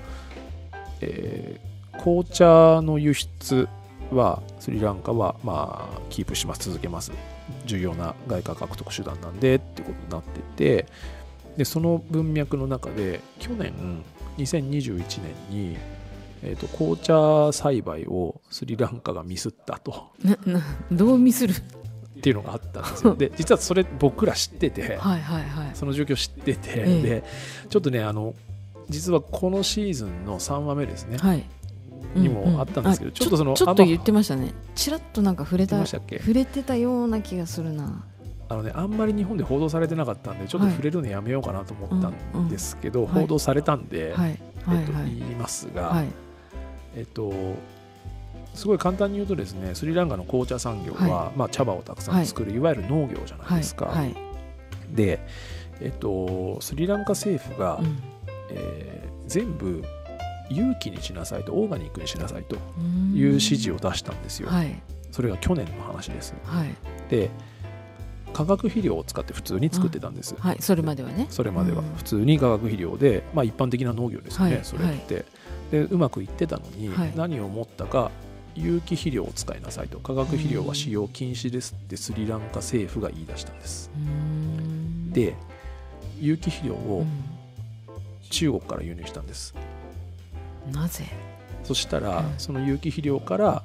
[1.00, 3.68] えー紅茶の輸出
[4.10, 7.12] はスリランカはまあキープします続けます
[7.66, 10.86] 重要な外貨獲得手段なんでっていうことになってて
[11.56, 14.02] でその文脈の中で去年
[14.38, 15.76] 2021年に、
[16.42, 20.10] えー、と紅茶栽培をスリランカがミスったと。
[20.90, 21.52] どうミスる？
[21.52, 23.14] っていうのがあったんですよ。
[23.14, 25.70] で実はそれ僕ら知っててはいはいはい。
[25.74, 27.02] その状況知ってて、ええ。
[27.02, 27.24] で
[27.68, 28.34] ちょっとねあの
[28.88, 31.44] 実はこのシーズンの3話目ですね、はい
[32.14, 34.52] にもあったんですけどうちょっとそのちょっと言ってましたね。
[34.74, 36.00] ちらっとなんか触れた触
[36.32, 38.04] れてたような気がするな。
[38.48, 40.74] あのねあんまり日本で報道されてなかったんでちょっとはい。
[40.74, 43.14] 触れるのやめようかなと思ったんですけど、うんうん。
[43.14, 43.22] はい。
[43.22, 44.40] 報道されたんで、はい。
[44.64, 46.08] はいえっと、はい言いますが、はい。
[46.96, 47.32] えっと
[48.54, 53.86] すごい簡単に言うとですねスリランカの紅茶産業は、はまあ、茶葉をたくさん作る、い、わゆる農業じゃないはいですか。
[53.86, 54.14] はい。
[54.90, 55.20] で、
[55.80, 57.98] えっと、スリランカ政府が、うん。
[58.50, 59.84] えー全部
[60.50, 63.14] 有機にしなさいとオーガニックにしなさいとうん。
[63.14, 64.48] いう指示を出したんですよ。
[64.48, 64.82] はい。
[65.12, 66.34] それが去年の話です。
[66.44, 66.74] はい。
[67.08, 67.30] で
[68.32, 70.34] 化学肥料を使って普通に作ってたんです。
[70.38, 70.56] はい。
[70.60, 71.26] それまではね。
[71.30, 71.80] それまでは。
[71.80, 71.94] うん。
[71.96, 74.64] 普通に化学肥料で、まあ、一般的な農業ですよね、はい。
[74.64, 75.24] それって、
[75.72, 77.12] でうまくいってたのに、はい。
[77.16, 78.10] 何を思ったか
[78.54, 79.98] 有機肥料を使いなさいと。
[79.98, 83.90] 化学肥料は使用禁止ですってスリランカ政府が言い出したんです。
[85.12, 85.34] で
[86.20, 87.40] 有機肥料をうん。
[88.30, 89.54] 中国から輸入したんです、
[90.72, 91.04] なぜ？
[91.64, 92.34] そしたら、うん。
[92.38, 93.62] その有機肥料から、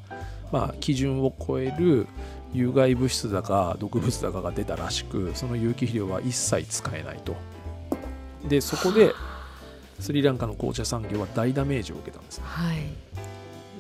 [0.52, 2.08] まあ、基準を超える
[2.54, 7.36] 有害物質だか毒物だかが出たらしくその有機肥料は一切使えないと。
[8.48, 9.14] でそこで
[10.00, 12.78] スリランカの紅茶産業は大ダメージを受けたんですはい。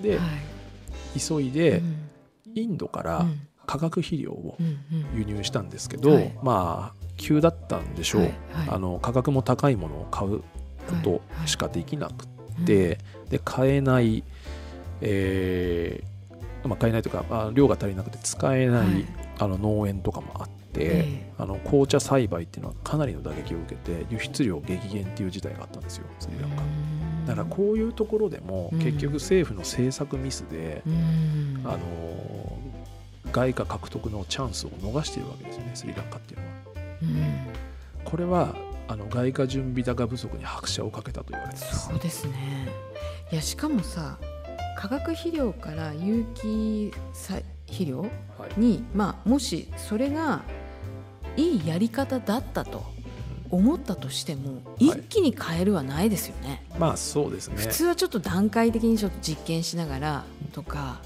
[0.01, 1.19] ではい。
[1.19, 2.09] 急いでうん。
[2.55, 3.39] インドからうん。
[3.67, 5.19] 化学肥料をうんうん。
[5.19, 6.33] 輸入したんですけど、はい。
[6.41, 8.31] まあ急だったんでしょう、はい。
[8.31, 8.69] はい。
[8.69, 10.43] あの価格も高いものを買うこ
[11.03, 12.27] としかできなく
[12.59, 12.99] うんて、
[13.29, 14.23] で買えない、
[15.01, 19.05] えーまあ、買えないというかあ量が足りなくて使えない、はい。
[19.37, 26.61] あの農園とかもあって、えあの紅茶栽培っていうのはかなりの打撃を受けて輸出量激減っていう事態があったんですよスリランカ。
[26.63, 27.25] うん。
[27.25, 28.79] だからこういうところでもうん。
[28.79, 31.61] 結局政府の政策ミスで、うん。
[31.65, 31.79] あの
[33.31, 36.53] 外貨獲得のチャンスを逃しているわけですよねスリランカっていうのは。
[37.01, 38.03] うん。
[38.05, 38.55] これは
[38.87, 41.87] あの外貨準備高不足に拍車をかけたと言われています。
[41.89, 42.69] そうですね。
[43.31, 44.19] いやしかもさ
[44.77, 48.07] 化学肥料から有機さ肥料は
[48.55, 48.59] い。
[48.59, 50.43] に、まあ、もしそれが
[51.35, 52.83] いいやり方だったと
[53.49, 54.87] 思ったとしてもい。
[54.87, 57.55] 一気に変えるはないですよね、まあそうですね。
[57.57, 60.23] 普通はちょっと段階的にちょっと実験しながら
[60.53, 61.01] とか。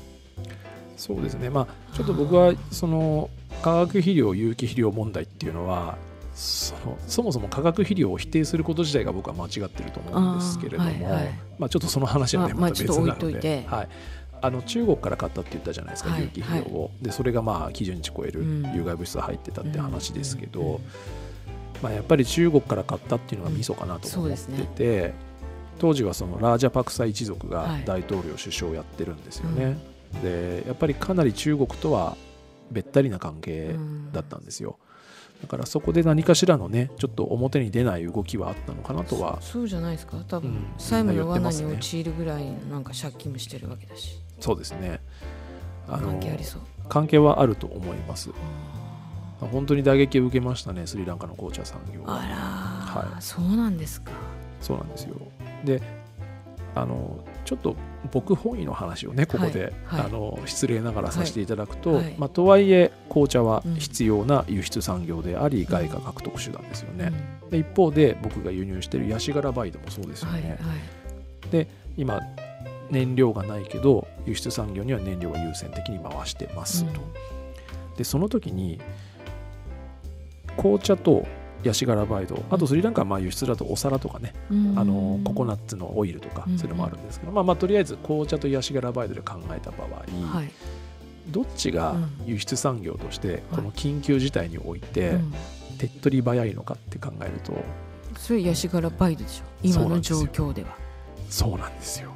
[0.98, 1.50] そうですね。
[1.50, 3.30] まあちょっと僕はその
[3.62, 5.98] 化学肥料有機肥料問題っていうのは
[6.40, 11.10] そのそもそも化学肥料を否定すること自体が僕は間違ってると思うんですけれども、
[11.58, 13.88] まあ、ちょっとその話はねまた別なので、はい、
[14.42, 18.74] あの中国から買ったって言ったじゃないですか、はい有機肥料を、でそれがまあ基準値超えるうん。
[18.74, 20.80] 有害物質が入ってたって話ですけど、うん
[21.82, 25.14] まあ、やっぱり中国から買ったっていうのがミソかなと思ってて、
[25.78, 27.84] 当時はそのラージャパクサ一族がはい。
[27.86, 29.78] 大統領首相をやってるんですよね、
[30.24, 32.16] でやっぱりかなり中国とは
[32.72, 33.76] べったりな関係
[34.14, 34.78] だったんですよ、
[35.42, 40.18] だからそこで何かしらのねちょっと表に出ない動きはあったのかなとはそうじゃないですか。
[40.28, 44.20] 多分、うん債務の罠に陥るぐらいのなんか借金もしてるわけだし。
[44.40, 45.00] そうですね。
[45.88, 46.62] あの関係ありそう。
[46.90, 48.32] 関係はあると思います。
[49.40, 52.22] 本当に打撃を受けましたねスリランカの紅茶産業は。
[52.22, 52.28] あ
[52.96, 53.22] らー、はい。
[53.22, 54.12] そうなんですか。
[54.60, 55.16] そうなんですよ。
[55.64, 55.82] で
[56.76, 57.76] あのちょっと
[58.12, 60.02] 僕本位の話をねここで、はい。
[60.02, 62.16] はいあの失礼ながらさせていただくと、はいはい。
[62.20, 63.76] まあ、とはいえ紅茶はうん。
[63.76, 67.00] 必要な輸出産業であり、外貨獲得手段ですようん。
[67.00, 67.12] ね、
[67.50, 70.60] で一方で僕が輸入しているヤシ殻バイドもそうですよね、
[71.52, 71.68] はいはい。
[71.98, 72.20] 今
[72.92, 77.02] 燃料がないけど輸出産業には燃料を優先的に回してますと、
[77.98, 78.80] でその時に
[80.56, 81.26] 紅茶と
[81.64, 82.44] ヤシ殻バイド。
[82.50, 84.80] あとスリランカはまあ輸出だとお皿とかね、うん。
[84.80, 86.58] あのココナッツのオイルとかうん。
[86.58, 89.90] そういうのもあるんですけど、まあ、まあとりあえず紅茶とヤシ殻バイドで考えた場合、
[90.38, 90.52] はい。
[91.28, 92.10] どっちがうん。
[92.26, 95.34] 輸出産業としてこの緊急事態においてうん。
[95.78, 97.54] 手っ取り早いのかって考えると
[98.18, 99.44] それヤシ殻バイドでしょ。
[99.64, 100.50] 今の状そうなんですよ。
[100.50, 100.70] 況では
[101.30, 102.12] そうなんですよ。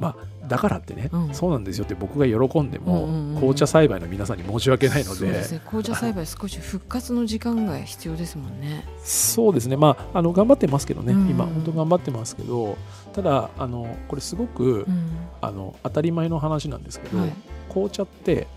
[0.00, 0.16] まあ
[0.50, 1.34] だからってね、うん。
[1.34, 5.28] そうなんですよって僕が喜んでも、うんうんうん紅茶栽培の皆さんに申し訳ないので。
[5.28, 5.60] ね。
[5.64, 8.84] 紅茶栽培少し復活の時間が必要ですもんね。
[9.02, 9.76] そうですね。
[9.76, 12.76] まああの頑張ってますけどね、うん今本当頑張ってますけど
[13.14, 15.10] ただあのこれすごく、うん。
[15.40, 17.32] あの当たり前の話なんですけど、はい。
[17.70, 18.48] 紅茶って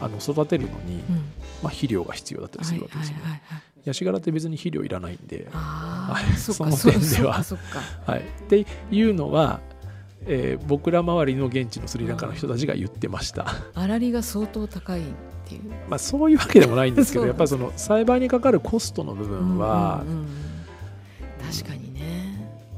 [0.00, 1.16] あの育てるのに、うん。
[1.62, 3.22] まあ、肥料が必要だったりすはいるわけですよね。
[3.22, 6.24] はいはいはいヤシ殻って別に肥料いらないんで、あはい。
[6.24, 7.42] あその点では。
[7.42, 8.12] そっかそっか。
[8.12, 9.60] はい、っていうのは、
[10.26, 13.44] えー僕ら周りの現地のスリランカの人たちが言ってました。
[13.74, 15.04] 粗利が相当高いっ
[15.46, 15.62] ていう。
[15.88, 20.26] まあそういうわけでもないんですけどやっぱりその栽培にかかるコストの部分は、うんうんうん。
[21.50, 21.98] 確かにね。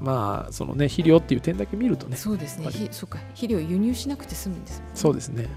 [0.00, 2.70] まあそのね肥料っていう点だけ見るとねそうですね。
[2.90, 3.18] そっか。
[3.34, 4.84] 肥料輸入しなくて済むんですね。
[4.94, 5.48] そうですね。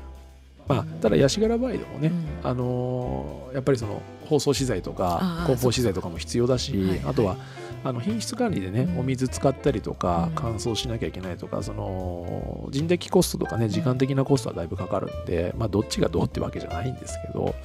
[0.67, 2.11] まあただヤシ殻バイドもね、
[2.43, 2.49] うん。
[2.49, 7.09] あのーやっぱりその包装資材とかああ梱包資材とかも必要だしそうかはいはい。
[7.09, 7.37] あとは
[7.83, 10.33] あの品質管理でね、うんお水使ったりとかうん。
[10.35, 17.55] 乾燥しなきゃいけないとかその人的コストとかね時間的なコストはだいぶかかるんで、まあ、どっちがどうってわけじゃないんですけど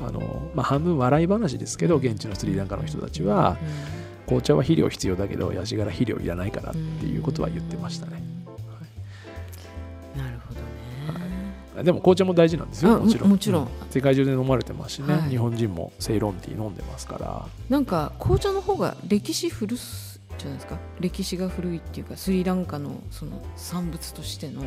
[0.00, 0.20] あの、
[0.54, 3.56] まあ、半分笑い話ですけど現地のスリランカの人たちは
[4.26, 8.41] 紅茶は肥料必要だけどヤシ殻肥料いらないからっていうことは言ってましたね。
[11.82, 13.28] でも紅茶も大事なんですよあもちろん。
[13.28, 13.64] ももちろん。
[13.64, 15.30] う世界中で飲まれてますしね、はい。
[15.30, 17.46] 日本人もセイロンティー飲んでますから。
[17.68, 20.78] なんか紅茶の方が歴史古すじゃないですか。
[21.00, 24.62] 歴史が古いっていうかスリランカのその産物としての。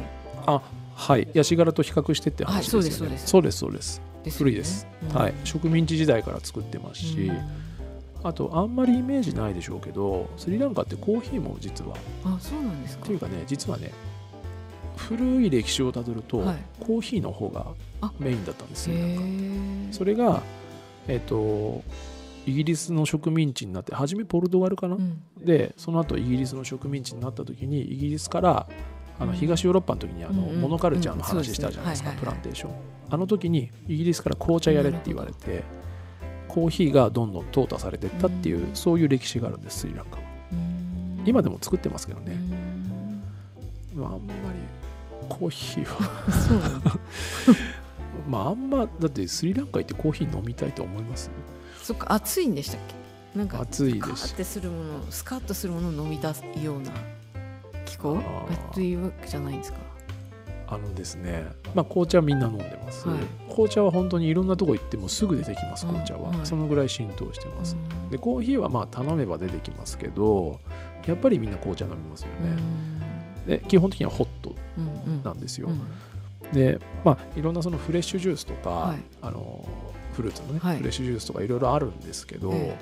[0.47, 0.61] あ
[0.95, 1.27] はい。
[1.33, 3.99] ヤシ殻と比較してって話ですよね、はいそうですそうです。
[3.99, 4.37] そうですです。
[4.39, 5.15] 古いです、うん。
[5.15, 5.33] はい。
[5.43, 7.31] 植民地時代から作ってますし、
[8.23, 11.95] あとあんまりイメージないでしょうけどスリランカってコーヒーも実は。
[12.25, 13.03] うんあそうなんですか。
[13.03, 13.91] っていうかね実はね
[14.95, 16.57] 古い歴史をたどると、はい。
[16.79, 17.67] コーヒーの方が
[18.01, 18.95] あメインだったんですよ。
[18.95, 20.41] へえそれが
[21.07, 21.83] えっ、と
[22.45, 25.21] イギリスの植民地になって初めポルトガルかな、うん。
[25.43, 28.67] でその後イギリスの植民地になった時にイギリスから
[29.19, 29.37] あのうん。
[29.37, 32.71] 東ヨーロッパの時にあの、モノカルチャーの話したじゃないですか、プランテーション。
[33.09, 35.63] あの時にイギリスから紅茶やれって言われて
[36.47, 38.75] コーヒーがどんどん淘汰されてったっていう、うん。
[38.75, 40.23] そういう歴史があるんですスリランカは。
[40.51, 41.23] うん。
[41.25, 42.33] 今でも作ってますけどね、
[43.93, 44.01] うん。
[44.01, 44.59] まあ、あんまり
[45.37, 46.99] コーヒーは。
[48.27, 51.29] まああんまだってスリランカ行ってコーヒー飲みたいと思います？
[51.81, 52.95] そっか暑いんでしたっけ？
[53.37, 56.91] なんか暑いですしってするものスカッとするものを飲み出すような
[57.85, 58.17] 気候？
[58.17, 58.73] あー。
[58.73, 59.79] というわけじゃないんですか？
[60.67, 63.19] あのですね、まあ、紅茶はみんな飲んでます、はい。
[63.49, 66.45] 紅茶は本当にいろんなとこ行ってもすぐ出てきます紅茶は、うんはい。
[66.47, 68.09] そのぐらい浸透してます、うん。
[68.09, 70.59] でコーヒーはまあ頼めば出てきますけど
[71.05, 72.57] やっぱりみんな紅茶飲みますよね、
[73.47, 75.23] で基本的にはホットうんうん。
[75.23, 76.51] なんですよ、うん。
[76.51, 78.97] でまあいろんなそのフレッシュジュースとか、はい。
[79.21, 79.67] あの
[80.13, 80.77] フルーツのね、はい。
[80.77, 82.77] フレッシュジュースとかいろいろあるんですけど、え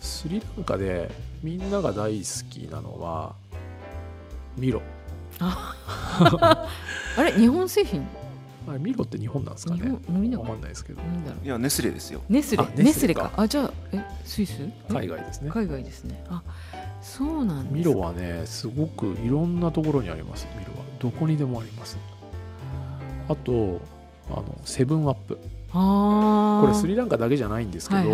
[0.00, 1.10] スリランカで
[1.42, 3.34] みんなが大好きなのは
[4.56, 4.82] ミロ。
[5.38, 6.56] あ
[7.22, 8.06] れ日本製品？
[8.68, 11.00] あれミロって日本なんですか日ね本飲みなわかんないですけど。
[11.42, 12.22] いやネスレですよ。
[12.28, 12.62] ネスレ？
[12.62, 13.30] あネスレか。
[13.30, 13.42] か。
[13.42, 14.56] あじゃあえスイス？
[14.60, 15.50] え海外ですね。
[15.50, 16.24] 海外ですね。
[16.28, 16.42] あ
[17.00, 17.74] そうなんです。
[17.74, 20.46] ミロはねすごくいろんなところにあります。
[20.58, 20.84] ミロは。
[20.98, 21.96] どこにでもあります。
[23.28, 23.80] あと
[24.28, 25.38] あのセブンアップ。
[25.72, 28.12] あこれスリランカだけじゃないんですけど、あの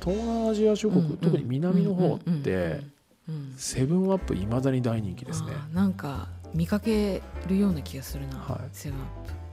[0.00, 2.80] 東南アジア諸国、特に南の方って、
[3.28, 5.48] うんセブンアップいまだに大人気ですね。
[5.74, 8.68] なんか見かけるような気がするな、はい。
[8.72, 9.06] セブンアッ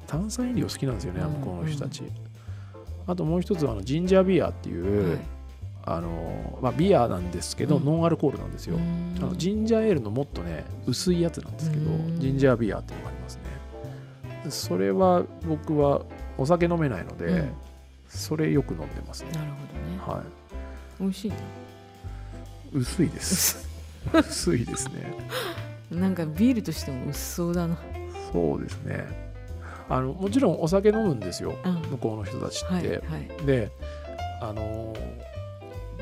[0.07, 1.31] 炭酸飲料好きなんですよね、うん。
[1.41, 2.03] 向こうの人たち、
[3.07, 5.19] あともう一つはあのジンジャービアっていう、はい。
[5.87, 7.85] あのまあ、ビアなんですけど、うん。
[7.85, 9.15] ノンアルコールなんですよ、うん。
[9.17, 12.19] あのジンジャーエールのもっとね薄いやつなんですけど、うん。
[12.19, 13.41] ジンジャービアっていうのがありますね。
[14.49, 16.01] それは僕は
[16.37, 17.53] お酒飲めないので、うん。
[18.09, 19.31] それよく飲んでますね。
[19.33, 20.19] なるほどね。
[20.19, 20.23] は
[20.99, 21.39] 美味しいない
[22.73, 23.69] 薄いです。
[24.13, 25.13] 薄いですね
[25.95, 27.77] なんかビールとしても薄そうだな。
[28.31, 29.05] そうですね。
[29.87, 31.55] あのもちろんお酒飲むんですよ。
[31.63, 31.81] うん。
[31.91, 32.95] 向こうの人たちって、はいは
[33.41, 33.45] い。
[33.45, 33.71] で
[34.41, 34.93] あの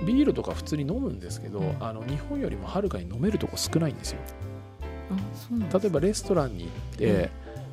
[0.05, 1.77] ビールとか普通に飲むんですけど、うん。
[1.79, 4.19] あの日本よりもはるかに飲めるとこ少ないんですよ。
[5.71, 7.29] 例えばレストランに行って、うん。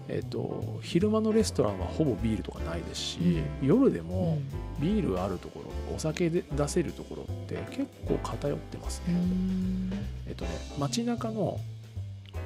[0.09, 3.19] えっと昼間のレストランはほぼビールとかないですし、
[3.63, 4.39] う夜でうも
[4.79, 4.83] ん。
[4.83, 9.17] ビールあるところお酒で出せるところって結構偏ってますうね。
[9.17, 9.93] ん。
[10.27, 11.61] えっとね街中の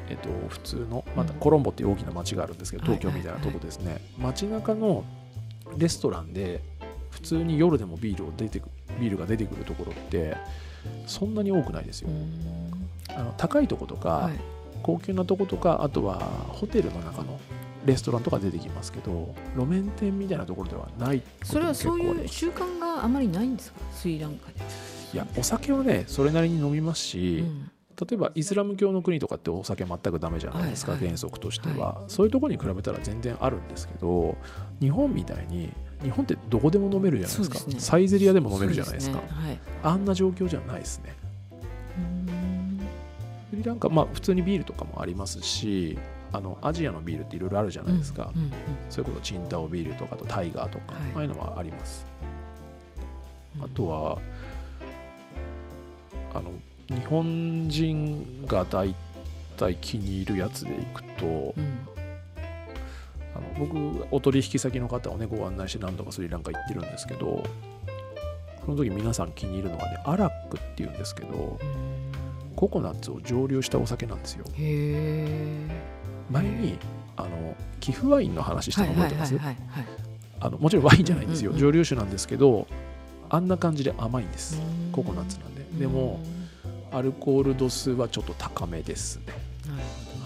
[0.08, 5.04] えっと、普通のまたうんコロンボっていう大きな街があるんですけど、はい東京みたいなとこですね、街中の
[5.78, 6.60] レストランで
[7.10, 8.68] 普通に夜でもビールを出てく
[9.00, 10.36] ビールが出てくるところって
[11.06, 12.10] そんなに多くないですよ、
[13.10, 14.34] あの高いとことか、はい。
[14.82, 16.18] 高級なとことかあとは
[16.48, 17.40] ホテルの中の
[17.86, 23.80] レストランとか出てきますけど路面店みたいなところではないそれはそういう習慣があまりないんですか？
[23.94, 24.56] スリランカで。
[25.14, 27.70] いやお酒はねそれなりに飲みますし、うん
[28.00, 31.08] 例えばイスラム教の国とかってお酒全くダメじゃないですか、はいはい。
[31.08, 34.36] 原則としては、そういうところに比べたら全然あるんですけど
[34.80, 35.72] 日本みたいに
[36.02, 37.70] 日本ってどこでも飲めるじゃないですか。
[37.70, 37.76] ね。
[37.78, 39.18] サイゼリアでも飲めるじゃないですか。
[39.18, 39.48] そうね。
[39.48, 39.58] はい。
[39.82, 41.14] あんな状況じゃないですね。
[41.98, 42.80] うん。
[43.50, 45.98] スリランカまあ普通にビールとかもありますし
[46.32, 48.52] あのアジアのビールっていろいろあるじゃないですか、うんうん
[48.90, 51.02] それこそチンタオビールとかあとタイガーとか、はい。
[51.14, 52.06] ああいうのはあります。
[53.56, 53.64] うん。
[53.64, 54.18] あとは
[56.34, 56.50] あの
[56.88, 58.94] 日本人が大
[59.56, 61.78] 体気に入るやつでいくとうん
[63.34, 67.44] あの僕お取引先の方をねご案内して何度かスリランカ行ってるんですけど
[68.64, 71.58] その時皆さん気に入るのがねアラックっていうんですけど
[72.56, 74.44] ココナッツを蒸留したお酒なんですよ。
[76.30, 76.78] 前に
[77.16, 79.34] あの寄付ワインの話したの覚えてます？
[79.34, 82.66] もちろんワインじゃないんですよ、蒸留酒なんですけど
[83.28, 84.60] あんな感じで甘いんです。
[84.86, 84.92] うん。
[84.92, 85.64] ココナッツなんで。
[85.78, 86.20] でも
[86.96, 89.24] アルコール度数はちょっと高めですね、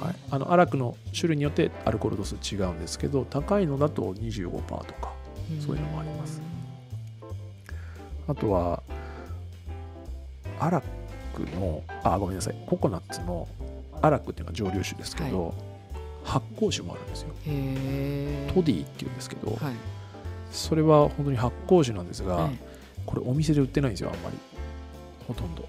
[0.00, 5.12] はい、あのアラクの種類によってアルコール度数違うんですけど高いのだと25%とか
[5.64, 6.42] そういうのもあります。
[8.26, 8.82] あとは
[10.60, 10.82] アラ
[11.34, 12.54] クのあごめんなさい。
[12.66, 13.48] ココナッツの
[14.02, 15.54] アラクっていうのは蒸留酒ですけど、
[16.24, 17.28] 発酵酒もあるんですよ。
[18.52, 19.74] トディっていうんですけど、はい。
[20.52, 22.58] それは本当に発酵酒なんですが、はい。
[23.06, 24.36] これお店で売ってないんですよあんまり。
[25.26, 25.66] ほとんど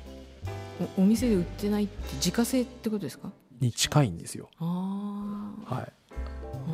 [0.98, 3.32] おお店で売ってないって自家製ってことですか？
[3.60, 4.50] に近いんですよ。
[4.60, 5.92] はい。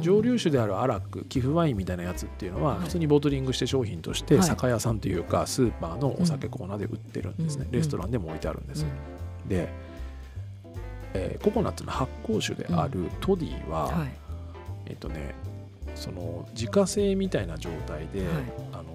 [0.02, 2.84] 蒸留酒であるアラック寄付ワインみたいなやつっていうのははい。
[2.84, 4.44] 普通にボトリングして商品としてはい。
[4.44, 7.72] 酒屋さんというかスーパーのお酒コーナーで売ってるんですね、うん。
[7.72, 9.50] レストランでも置いてあるんです、うん。
[9.50, 9.70] で、
[11.14, 14.10] えーココナッツの発酵酒であるトディは、はい。
[14.88, 15.34] えっとね
[15.96, 18.30] その自家製みたいな状態で、はい。
[18.74, 18.95] あの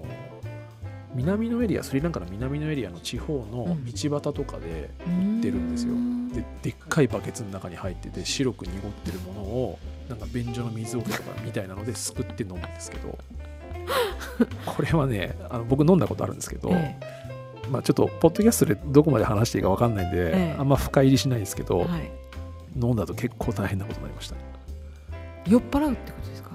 [1.13, 3.85] 南のエリアスリランカの南のエリアの地方のうん。
[3.85, 5.93] 道端とかで売ってるんですよ。
[6.33, 13.17] ででっかいバケツの中に入ってて白く濁ってるものをなんか便所の水桶とかみたいなのですくって飲むんですけど。
[14.65, 16.95] これはねあの僕飲んだことあるんですけど、え
[17.69, 20.55] まあ、ちょっとポッドキャストでどこまで話していいか分かんないんで、ええ。
[20.57, 22.11] あんま深入りしないですけど、えはい。
[22.81, 24.35] 飲んだと結構大変なことになりました。
[25.45, 26.51] 酔っ払うってことですか？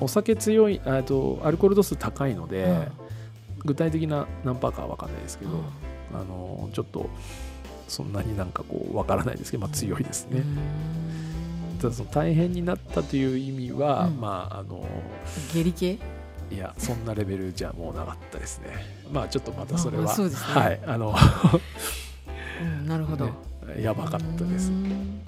[0.00, 3.03] お酒強いあとアルコール度数高いので、うん
[3.64, 5.62] 具体的な何パーかは分かんないですけど、うん。
[6.14, 7.10] あのちょっと
[7.88, 10.42] そんなになんかこう分からないですけど、まあ、強いですね、
[11.80, 14.20] ただその大変になったという意味は、うん。
[14.20, 14.86] まああの
[15.52, 15.98] 下痢系？
[16.52, 18.68] いやそんなレベルじゃもうなかったですね。
[19.12, 20.54] まあちょっとまたそれはあそうですね。
[20.54, 21.14] はいあの、
[22.62, 23.26] うんなるほど。
[23.26, 23.32] ね
[23.80, 24.70] やばかったです。
[24.70, 25.20] うん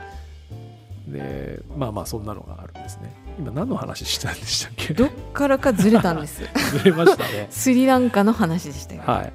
[1.06, 3.12] でまあまあそんなのがあるんですね。
[3.38, 4.94] 今何の話したんでしたっけ？
[4.94, 6.42] どっからかずれたんです。
[6.72, 7.46] ずれましたね。
[7.50, 9.32] スリランカの話でしたよはい。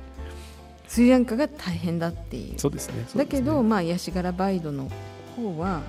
[0.88, 2.60] スリランカが大変だっていう。
[2.60, 2.96] そうですね。
[2.98, 3.06] ね。
[3.16, 4.90] だけど、まあヤシガラバイドの
[5.38, 5.82] 方は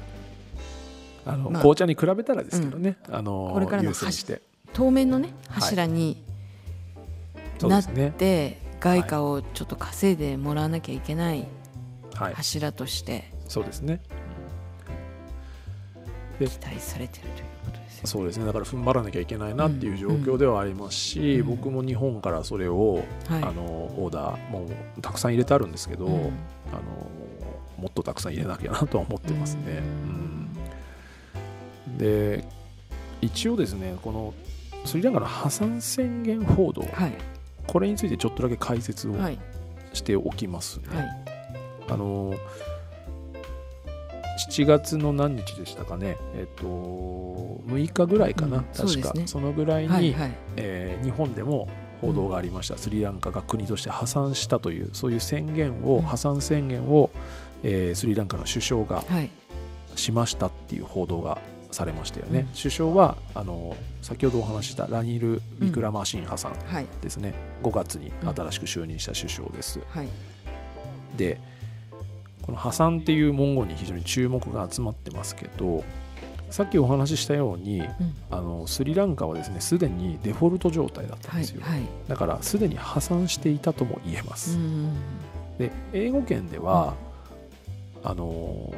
[1.27, 3.93] あの、まあ紅茶に比べたらですけどね、あのこれからの
[4.73, 6.23] 当面のね柱に
[7.63, 8.15] なっそうですね。
[8.17, 11.49] て、外貨をちょっと稼いでもらわなきゃいけない。
[12.15, 12.35] はい。
[12.35, 13.33] 柱として。
[13.49, 14.01] そうですね
[16.47, 18.47] 期待されてるということですよそうですね。
[18.47, 21.47] だから踏ん張らなきゃいけないなっていう状況ではありますし、うん。
[21.47, 23.43] 僕も日本からそれを、はい。
[23.43, 24.67] あのオーダーも
[24.99, 26.13] うたくさん入れてあるんですけど、うん。
[26.13, 26.31] あの
[27.79, 29.83] もっとたくさん入れなきゃなとは思ってますね。
[31.87, 31.99] うん。
[31.99, 32.45] で
[33.21, 34.35] 一応ですねこの
[34.85, 37.13] スリランカの破産宣言報道はい。
[37.67, 39.39] これについてちょっとだけ解説をはい。
[39.93, 40.97] しておきますね。
[40.97, 41.23] はい。
[41.89, 42.35] あの
[44.51, 49.13] 7月の何日でしたかね、えっと、6日ぐらいかな、うん確か。
[49.27, 50.33] そのぐらいに、はいはい。
[50.57, 51.69] えー日本でも
[52.01, 56.03] 報道がありました、スリランカが国として破産したというそういう宣言を、うん。
[56.03, 57.11] 破産宣言を、
[57.63, 59.31] えースリランカの首相がはい。
[59.95, 61.39] しましたっていう報道が
[61.71, 62.47] されましたよね、うん。
[62.57, 66.87] 首相はあの先ほどお話ししたラニル・ウィクラマシンハさんはい。
[67.01, 70.09] ですね、5月に新しく就任した首相です、はい。
[71.17, 71.39] で
[72.53, 75.85] ここの破産っていう文言に非常に注目が集まってますけど
[76.51, 77.89] さっきお話ししたようにうん。
[78.31, 84.93] あのスリランカはですねすでにデフォルト状態だったんはいですよ、はいだからすでに破産していたとも言えまうす、ん
[85.59, 86.95] で英語圏では、
[88.03, 88.73] あの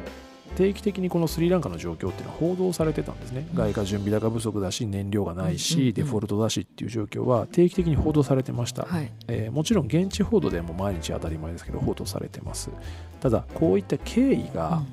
[0.55, 3.57] 定期的にこのスリランカの状況っていうのは報道されてたんですね、うん。
[3.57, 9.11] 外貨準備高不足だし燃料がないし、うんうんうんデフォルトだしっていう状況は定期的に報道されてました、はい。
[9.27, 12.69] えーもちろん現地報道でも毎日当たり前ですけど報道されてます。
[13.21, 14.83] ただこういった経緯が、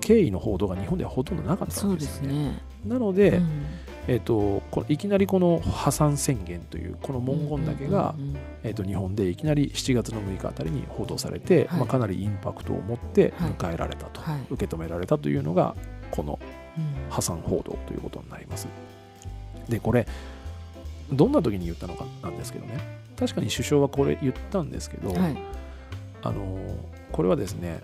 [0.00, 2.28] 経緯の報道が日本ではほとんどなかったんでよね。
[2.28, 2.62] ね。
[2.84, 3.66] なので、うん
[4.08, 8.14] えー、といきなりこの破産宣言というこの文言だけが、
[8.62, 11.80] えー、と日本でいきなり7月の6日あたりに報道されて、はい。
[11.80, 13.50] まあ、かなりインパクトを持ってはい。
[13.52, 14.40] 迎えられたと、はい。
[14.50, 15.74] 受け止められたというのが
[16.10, 16.38] この
[16.78, 17.10] うん。
[17.10, 18.68] 破産報道ということになります。
[19.68, 20.06] でこれ
[21.12, 22.78] どんな時に言ったのかなんですけどね。
[23.18, 25.36] 確かに首相はこれ言ったんですけど、はい。
[26.22, 26.58] あの
[27.12, 27.80] これはですね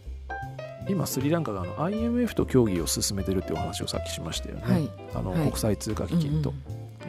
[0.89, 4.91] 今スリランカがあの IMF と協議を進めてるっていうお話をさっきしましたよね、はい。
[5.14, 5.41] あのはい。
[5.47, 6.57] 国際通貨基金と,、うん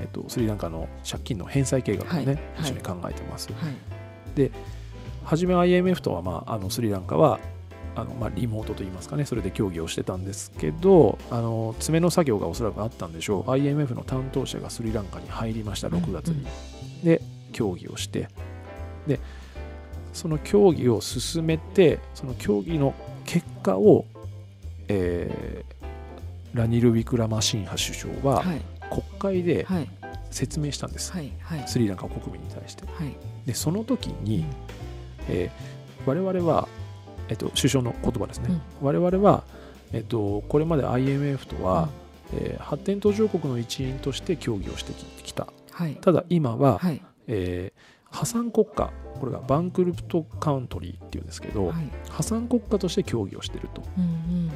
[0.01, 2.39] えっとスリランカの借金の返済計画をね、はい。
[2.61, 4.51] 一緒に考えてます、うんはい。
[5.25, 7.39] 初め IMF とは、まあ、あのスリランカは
[7.95, 13.51] あの、まあ、リモートといいますかねそれで協議をしてたんですけどあの詰めの作業がおそらくあったんでしょう。
[13.51, 16.45] IMF の担当者がスリランカに入りました6月に、
[16.99, 17.05] うん。
[17.05, 17.21] で
[17.51, 18.27] 協議をして。
[19.07, 19.19] で
[20.13, 22.93] その協議を進めてその協議の
[23.25, 24.05] 結果を、
[24.87, 25.73] えー
[26.53, 28.61] ラニル・ウィクラマシンハ首相ははい。
[28.91, 29.89] 国会ではい。
[30.29, 31.31] 説明したんです、はい。
[31.41, 31.63] はい。
[31.67, 32.85] スリランカ国民に対して。
[32.85, 33.15] はい。
[33.47, 34.45] でその時に、
[35.27, 35.73] えー
[36.05, 36.67] 我々は、
[37.29, 38.49] えっと、首相の言葉ですね、
[38.81, 39.43] 我々は、
[39.93, 41.89] えっと、これまで IMF とは、
[42.33, 44.91] えー発展途上国の一員として協議をして
[45.23, 45.47] きた。
[45.71, 45.95] はい。
[46.01, 47.01] ただ今は、はい。
[47.27, 48.91] えー破産国家
[49.23, 51.89] これがバンクルプトカントリーっていうんですけど、はい。
[52.09, 53.81] 破産国家として協議をしていると。
[53.81, 54.51] っうんうん。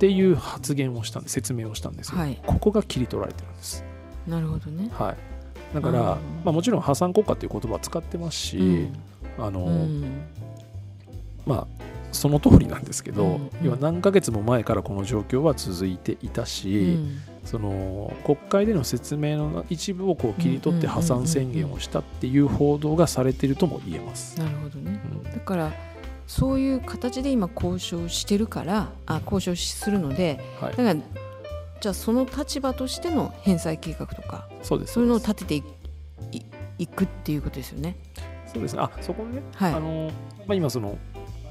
[0.00, 2.40] ていう発言をしたんで説明をしたんですよ、うんはい。
[2.44, 3.84] ここが切り取られてるんです、
[4.26, 4.88] なるほどね。
[4.92, 5.16] はい、
[5.72, 8.92] だから、うんまあ、もちろん破産国家っていう言葉は使ってますし、うん。
[9.38, 10.22] あのうん。
[11.46, 13.50] まあその通りなんですけど、うんうん。
[13.62, 24.38] 要は何ヶ月も前からこの状況は続いていたし、うんその国会での説明の一部をこう切り取って破産宣言をしたっていう報道がされているとも言えます。
[24.38, 25.00] なるほどね。
[25.24, 25.32] うん。
[25.32, 25.72] だから
[26.26, 30.70] そういう形で今交渉してるからあ交渉するのではい。
[30.70, 30.94] だから
[31.80, 34.94] じゃあその立場としての返済計画とかそうです。
[34.94, 35.62] そういうのを立てて
[36.78, 37.96] いくっていうことですよね。
[38.46, 38.76] そうです。
[38.76, 39.74] ねあそこね、はい。
[39.74, 40.10] あの
[40.46, 40.96] まあ、今その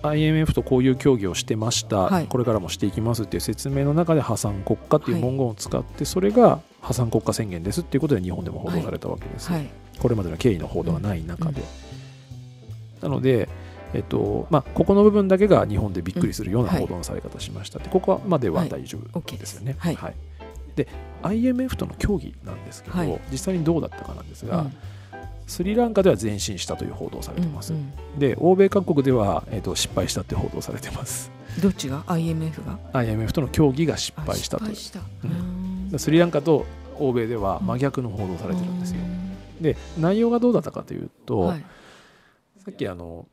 [0.04, 2.28] IMF とこういう協議をしてました、はい。
[2.28, 5.22] これからもしていきますっていう説明の中で破産国家っていうはい。
[5.22, 9.52] 文言を使って、それが破産国家宣言ですっていうことで日本でも報道されたわけです。
[9.52, 9.70] はい。
[10.00, 11.62] これまでの経緯の報道がない中で。
[13.02, 13.50] なので、
[13.94, 16.84] えっとまあ、ここの部分だけが日本でびっくりするようなうんはい。
[16.84, 18.70] 報道のされ方しましたって、ここまでははい。
[18.70, 19.76] 大丈夫ですよね。
[19.78, 19.98] はい。
[20.76, 20.88] で
[21.22, 23.20] IMF との協議なんですけど、はい。
[23.32, 24.74] 実際にどうだったかなんですが、うん
[25.52, 27.74] スリランカでは前進したという報道されてます。
[27.74, 28.20] うんうん。
[28.20, 31.30] で欧米各国では、えっと失敗したって報道されてます。
[31.62, 34.66] どっちが？IMF が？IMF との協議が失敗したと。
[36.00, 36.66] スリランカと
[36.98, 39.02] 欧米では真逆の報道されてるんですよ。
[39.60, 41.66] うで内容がどうだったかというと、はい。
[42.64, 43.26] さっきあの、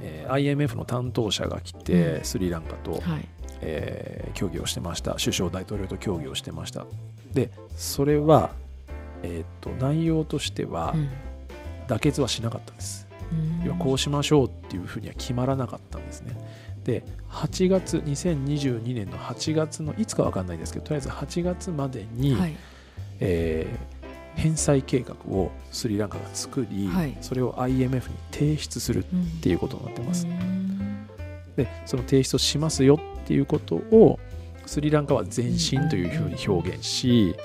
[0.00, 2.24] えー IMF の担当者が来て、うん。
[2.24, 3.28] スリランカと、はい。
[3.60, 5.12] えー協議をしてました。
[5.12, 6.86] 首相大統領と協議をしてました。
[7.32, 8.50] でそれは、
[9.24, 11.08] えー、と内容としてはうん。
[11.86, 13.66] 妥結はしなかったんです、うん。
[13.66, 16.34] 要はこうしましょうっていうふうには決まらなかったんですね。
[16.84, 22.56] で8月2022年の8月のいつかわかんないですけどとりあえず8月までに、はい。
[23.20, 24.04] えー
[24.34, 27.16] 返済計画をスリランカが作り、はい。
[27.20, 30.26] それを IMF に提出するうんっていうことになってます。
[30.26, 31.06] うん。
[31.56, 34.18] でその提出をしますよっていうことを
[34.66, 37.36] スリランカは前進というふうに表現し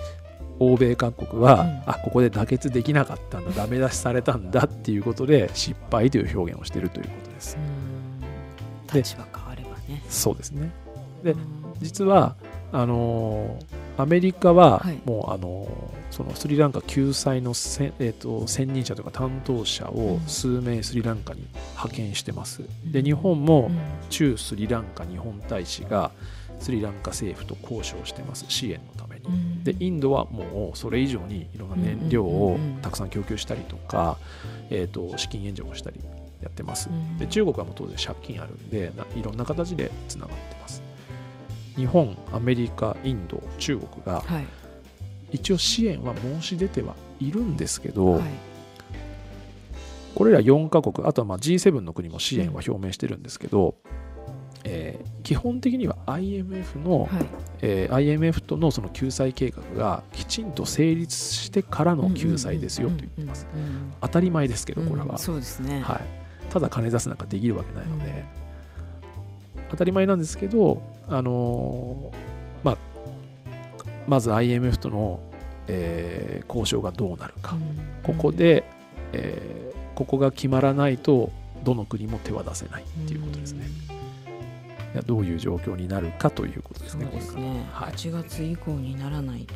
[0.60, 1.82] 欧米各国は、うん。
[1.86, 7.58] あここで妥結できなかったんだダメ出しされたんだっていうことで失敗という表現をしているということです。
[8.94, 10.04] 立場変わればね。
[10.10, 10.72] そうですね。
[11.24, 11.40] でうん。
[11.80, 12.36] 実は
[12.72, 15.02] あのーアメリカははい。
[15.04, 20.20] もう、あのーそのスリランカ救済のせ、えー、と専任者というか担当者をうん。
[20.22, 22.64] 数名スリランカに派遣してます。
[22.86, 23.06] でうん。
[23.06, 23.78] 日本も、うん。
[24.10, 26.12] 駐スリランカ日本大使が
[26.60, 28.46] スリランカ政府と交渉してます。
[28.50, 28.99] 支援の
[29.64, 34.18] でインドはもうそれ以上にいろんな燃料うんをたくさん供給したりとか、
[34.70, 36.00] えー、と資金援助をしたり
[36.42, 36.90] やってます。
[36.90, 37.18] うん。
[37.18, 40.82] で中国はもう当然借金あるんでないろんな形でつながってます。
[41.76, 44.46] 日本アメリカインド中国がはい。
[45.32, 48.22] 一応支援は申し出てはいるんですけど、はい。
[50.16, 53.76] これら4カ国あとはまあ G7 の国も支援は表明してるんですけど、
[55.24, 57.10] 基本的には IMF の、はい
[57.62, 63.48] えー IMF とのその救済計画がきちんと成立してからの救済ですよと言ってます。
[63.54, 66.02] うんうんうん当たり前ですけどこれはうん、そうですねはい、
[66.50, 68.24] ただ金出すなんかできるわけないので、
[69.70, 72.78] 当たり前なんですけど、あのーまあ、
[74.08, 75.20] まず IMF との、
[75.68, 77.58] えー交渉がどうなるか、
[78.04, 78.64] ここで、
[79.12, 79.60] えー
[79.96, 81.30] ここが決まらないと
[81.66, 83.68] どの国も手は出せないっていうことですね。
[85.06, 87.08] どういう状況になるかということですそうね。
[87.08, 87.86] ですね、これから。
[87.86, 89.54] はい、8月以降にならないと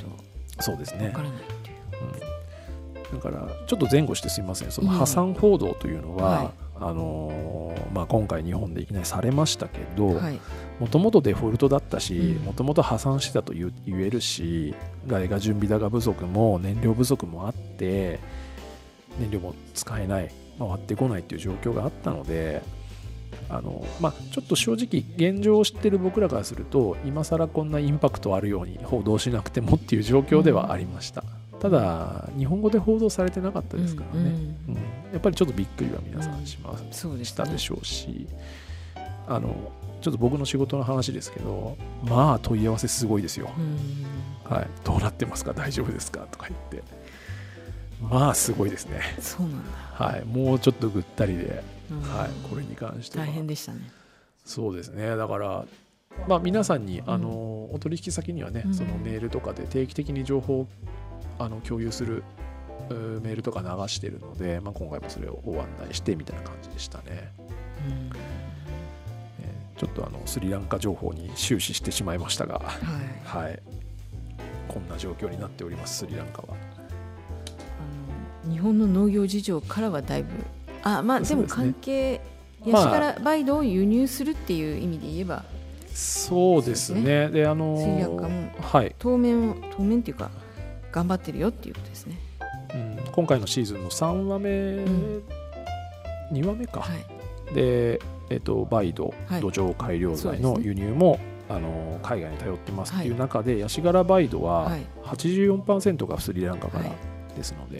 [0.59, 1.07] そうですね。
[1.07, 1.21] わか。
[1.23, 4.71] らないっていう、うん、だからちょっと前後してすみません。
[4.71, 6.49] その破産報道というのは、はい。
[6.81, 10.39] あのーまあ、今回日本でいきなりされましたけどはい。
[10.79, 12.43] もともとデフォルトだったしうん。
[12.45, 14.73] もともと破産してたと言えるし
[15.07, 18.19] 外貨準備高不足も燃料不足もあって
[19.19, 22.63] 燃料も使えない回ってこないっていう状況があったので
[23.49, 31.23] あの、まあ、ちょっと正直現状を知ってる僕らからすると今更こんなインパクトあるように報道しなくてもっていう状況ではありました、
[31.59, 34.75] ただ日本語で報道されてなかったですからね、うんうんうん。
[35.13, 37.25] やっぱりちょっとびっくりは皆さんします、そうですね。
[37.25, 38.27] したでしょうし。
[39.27, 39.55] あの
[40.01, 45.53] ちょっと僕の仕事の話ですけどまあ問い合わせすごいですよ、うんはい、どうなってますか？
[45.53, 46.27] 大丈夫ですか？
[46.29, 46.83] とか言って。
[48.01, 53.25] まあすごいですね、そうなんだ、はい、もうちょっとぐったりで、うんはい、これに関しては。
[53.25, 53.91] 大変でしたね。
[54.45, 55.15] そうですね。
[55.15, 55.65] だから
[56.27, 57.29] まあ皆さんに、んあの
[57.71, 58.73] お取引先にはね、うん。
[58.73, 60.67] そのメールとかで定期的に情報を
[61.39, 62.23] あの共有する
[62.89, 67.31] メールとか流してるので、まあ、今回もそれをご案内してみたいな感じでしたね。
[67.87, 68.09] うん。
[69.41, 72.59] えーちょっとあのスリランカ情報に終始してしまいましたが、
[73.25, 73.43] はい。
[73.45, 73.59] はい、
[74.67, 76.49] こんな状況になっておりますスリランカは。
[78.45, 80.29] あの日本の農業事情からはだいぶ
[80.83, 82.21] あまあでも関係
[82.65, 85.43] まあヤシからバイドを輸入するっていう意味で言えば。
[85.93, 87.29] そうですね。
[87.29, 90.31] であのスリランカもはい、当面を当面っていうか
[90.91, 92.17] 頑張ってるよっていうことですね。
[92.73, 94.49] うん、今回のシーズンの3話目、
[94.85, 95.21] ん。
[96.31, 96.87] 2話目か、は
[97.51, 97.53] い。
[97.53, 99.41] で、えっとバイド、はい。
[99.41, 101.19] 土壌改良剤の輸入も、
[101.49, 104.85] あの海外に頼ってますっていう中で、ヤシ殻バイドははい。
[105.03, 107.37] 84%がスリランカからはい。
[107.37, 107.79] ですので、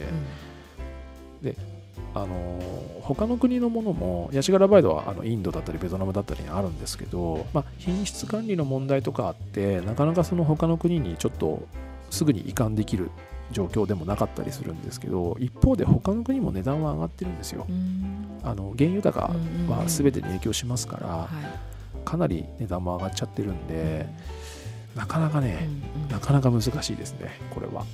[1.42, 1.73] うん
[2.14, 2.60] あの
[3.02, 11.66] 他の国のものもヤシ殻バイドはあのインドだったりベトナムだったりにあるんですけど、まあ、品質管理の問題とかあってなかなかその他の国にちょっと
[12.10, 13.10] すぐに移管できる
[13.50, 17.66] 状況でもなかったりするんですけど一方で他の国も値段は上がってるんですよ。
[17.68, 18.40] うん。
[18.42, 19.30] あの原油高は
[19.82, 22.04] うん全てに影響しますからはい。
[22.04, 24.06] かなり値段も上がっちゃってるんで
[24.94, 25.68] なかなかね、
[26.08, 27.84] なかなか難しいですね、これは。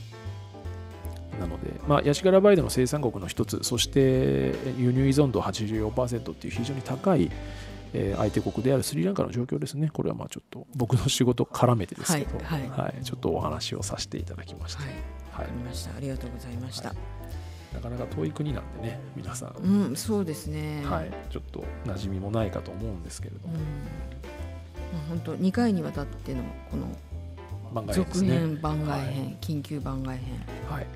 [1.39, 7.31] なので、まあ、ヤシガラバイドの生産国の一つ、そして輸入依存度84%っていう非常に高い、
[7.93, 13.05] えー相手国であるスリランカの状況ですね、これはまあちょっと僕の仕事絡めてですけど、はいはい。
[13.05, 14.83] ちょっとお話をさせていただきました。
[14.83, 14.93] はい。
[15.33, 15.53] はい。
[15.53, 15.97] ました。
[15.97, 16.95] ありがとうございました、
[17.75, 20.83] なかなか遠い国なんでね、皆さん、うんそうですね。
[20.85, 23.55] はい、ちょっと馴染みもないかと思うんですけれどうん。
[23.55, 23.61] も、
[25.09, 26.87] 本当2回にわたってのこの
[27.73, 28.13] 番外編ね。
[28.13, 30.41] 続編番外編、緊急番外編。
[30.69, 30.87] はい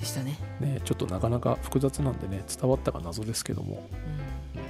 [0.00, 3.86] でしたね、ね、ちょっとなかなか複雑なんでね、伝わったか謎ですけども、
[4.54, 4.62] うん。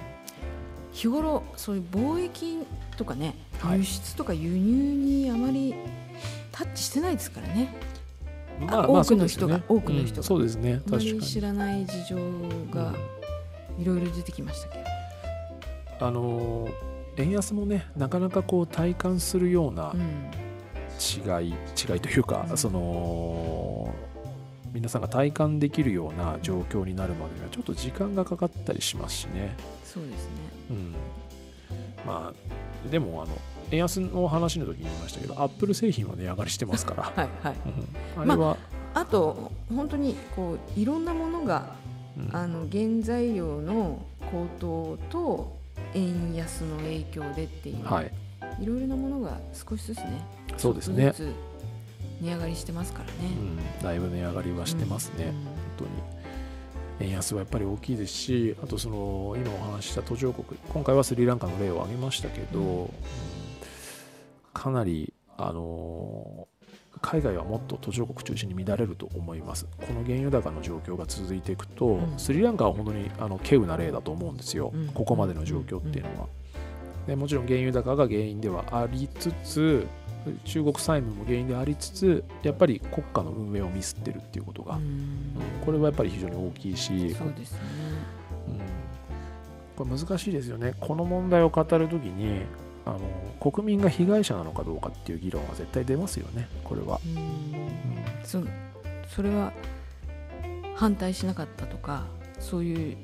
[0.93, 2.67] 日頃そういう貿易
[2.97, 3.79] とかね、はい。
[3.79, 5.75] 輸出とか輸入にあまり
[6.51, 7.75] タッチしてないですからね。
[8.61, 9.81] ま多くの人がそうですよね。
[9.81, 10.19] 多くの人が。
[10.19, 11.13] うんそうですね、あま確かに。
[11.13, 12.17] り知らない事情
[12.73, 12.95] が
[13.79, 20.31] いろいろ出てきましたけど、あのー円安もねなかなかこう体感するようなうん。
[21.01, 22.59] 違い、違いというか、うん。
[22.59, 23.95] その
[24.73, 30.31] 皆さんが体感できるような状況になるまでにはちょっと時間がかかったりしますしね、そうですね。
[30.71, 30.95] うん、
[32.07, 33.33] まあでもあの
[33.71, 37.55] 円安の話の時に言いましたけどアップル製品は値上がりしてますから、 はいはい。
[38.17, 38.31] うん。
[38.31, 38.57] あれは、
[38.95, 41.75] あと本当にこういろんなものが
[42.17, 42.37] うん。
[42.37, 45.61] あの原材料の高騰と
[45.95, 48.13] 円安の影響でっていう、はい、
[48.61, 50.25] いろいろなものが少しずつね
[50.57, 51.13] そうですね
[52.21, 53.13] 値上がりしてますからね。
[53.23, 55.33] うん、だいぶ値上がりはしてますね、うん。
[55.33, 55.91] 本当に。
[57.01, 62.81] 円安はやっぱり大きいですしあとその今お話しした途上国今回はスリランカの例を挙げましたけど、うん。
[62.83, 62.89] うん
[64.53, 66.61] かなりあのー
[67.03, 69.67] 海外はもっと途上国中心に乱れると思います。
[69.79, 72.19] この原油高の状況が続いていくと、うん。
[72.19, 74.89] スリランカは本当にあの稀有な例だと思うんですよ、うん。
[74.89, 76.29] ここまでの状況っていうのは、
[77.07, 79.87] でもちろん原油高が原因ではありつつ
[80.45, 84.83] 中国債務も原因でありつつやっぱり国家の運営をミスってるっていうことが、うん。
[84.83, 85.31] うん
[85.65, 87.59] これはやっぱり非常に大きいし、そうですね。
[88.49, 89.87] うん。
[89.87, 90.75] これ難しいですよね。
[90.81, 92.43] この問題を語るときに
[92.87, 93.01] ああの
[93.53, 96.49] 国民が被害者なのかどうかっていう議論は絶対出ますよね。
[96.65, 97.01] これは。
[97.07, 97.17] うん。
[97.17, 97.25] うん。
[98.25, 98.41] そ
[99.15, 99.53] それは
[100.75, 102.07] 反対しなかったとか
[102.39, 102.97] そういう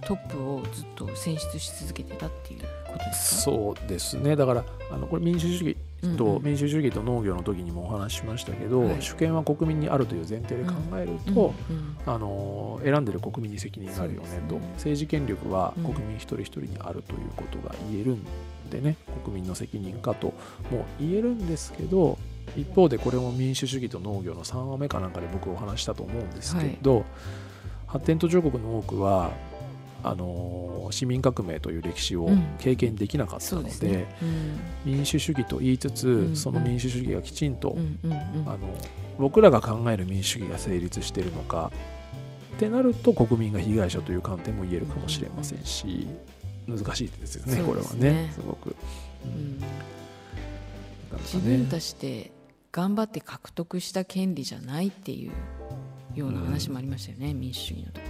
[0.00, 3.40] トップをずっと選出し続けてたっていうことですか？
[3.42, 4.34] そうですね。
[4.34, 5.76] だからあのこれ民主主義
[6.16, 8.96] と、民主主義と農業の時にもお話ししましたけど、はい。
[9.00, 14.56] 主権は国民にあるという前提で考えると、うんうんあの選んでる国民に責任があるよねと。
[14.56, 14.60] ね。
[14.74, 18.24] 政治権力はうん国民一人一人にあるということが言えるん
[18.70, 20.28] でね、国民の責任かと
[20.70, 22.18] も言えるんですけど
[22.56, 27.04] 一方でこれも民主主義と農業の3話目かなんかで僕お話ししたと思うんですけど、
[27.86, 29.30] 発展途上国の多くは
[30.04, 32.56] あの市民革命という歴史をうん。
[32.58, 34.16] 経験できなかったので,、ですね。
[34.22, 34.24] う
[34.90, 34.94] ん。
[34.94, 38.16] 民主主義と言いつつ、うんその民主主義がきちんと、うんうんうん。
[38.48, 38.58] あの
[39.18, 41.70] 僕らが考える民主主義が成立しているのか
[42.56, 46.06] ってなると国民が被害者という観点も言えるかもしれませんし
[46.66, 48.74] 難しいですよねそうこれはねねすごく、う
[49.24, 49.58] うん。
[49.58, 49.72] んなか
[51.12, 52.32] なか自分たちで
[52.70, 55.32] 頑張って獲得した権利じゃないっていう
[56.14, 58.00] ような話もありましたよね、民主主義の時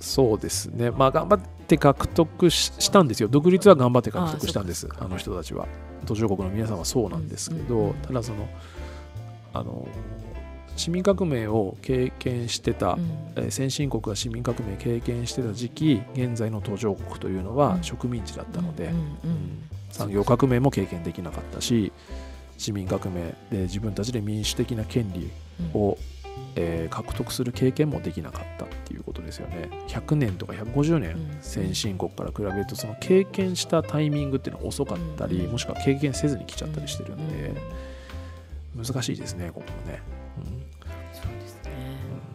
[0.00, 0.90] そうですね。
[0.90, 3.28] まあ頑張って獲得ししたんですよ。
[3.28, 4.88] 独立は頑張って獲得したんです。
[4.98, 5.66] あの人たちは。
[6.06, 7.86] 途上国の皆さんはそうなんですけど、うん。
[7.88, 8.46] うんただその
[9.54, 9.88] あの
[10.76, 13.10] 市民革命を経験してた、うん。
[13.36, 17.82] えー先進国が市民革命経験してた時期現在の途上国というのはうん。
[17.82, 18.92] 植民地だったので、
[19.90, 21.92] 産業革命も経験できなかったし
[22.58, 25.30] 市民革命で自分たちで民主的な権利
[25.72, 25.80] うん。
[25.80, 25.96] を、
[26.56, 29.68] えー獲得する経験もできなかったっていうことですよね。
[29.88, 31.38] 100年とか150年、うん。
[31.40, 35.52] 先進国から比べるとその経験したタイミングっていうのは遅かったり、うん。
[35.52, 37.52] もしくは経験せずに来ちゃったりしてるんで、
[38.76, 38.84] うん。
[38.84, 40.00] 難しいですねここもね、
[41.12, 41.70] そうですね。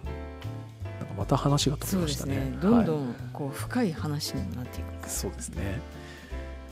[0.06, 2.36] うん、なんかまた話が飛びましたね。
[2.36, 2.58] ね。
[2.62, 3.04] どんどはい。
[3.04, 5.80] んこう深い話にもなっていく、そうですね。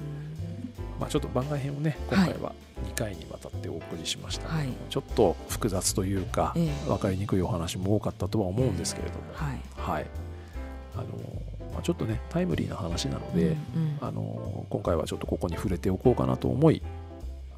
[0.01, 1.01] うん。
[1.01, 2.53] まあ、ちょっと番外編をね今回は
[2.85, 4.67] 2回にわたってお送りしました、はい。
[4.89, 6.87] ちょっと複雑というか、ええ。
[6.87, 9.59] 分かりにくいお話も多かったとは思うんですけれども、はい。
[9.75, 10.05] はい。
[10.95, 11.05] あの
[11.73, 13.97] まあ、ちょっとねタイムリーな話なので、うんうん。
[14.01, 16.81] あの今回はちょっとここに触れておこうかなと思い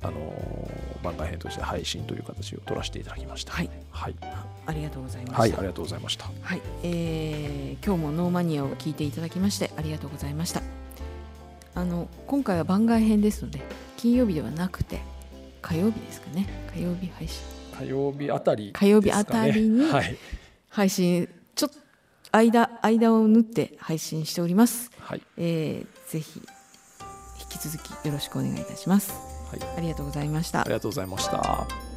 [0.01, 0.70] あの
[1.03, 3.53] 番外編として配信という形を取らせていただきました。
[3.53, 6.26] はい、はい、あありがとうございました、はい、ありがとうございました。
[6.41, 10.61] はい、えー今日もノーマニアを聞いていただきましてありがとうございました。
[11.76, 13.61] あの今回は番外編ですので
[13.97, 15.01] 金曜日ではなくて
[15.61, 17.43] 火曜日ですかね火曜日配信
[17.78, 20.17] 火曜日あたり、火曜日あたりにはい、
[20.70, 21.78] 配信ちょっと
[22.32, 24.91] 間間を縫って配信しております。
[24.99, 26.41] はい、えーぜひ
[27.39, 29.13] 引き続きよろしくお願いいたします。
[29.49, 30.72] はい、ありがとうございましたあり。
[30.72, 31.89] がとうございました。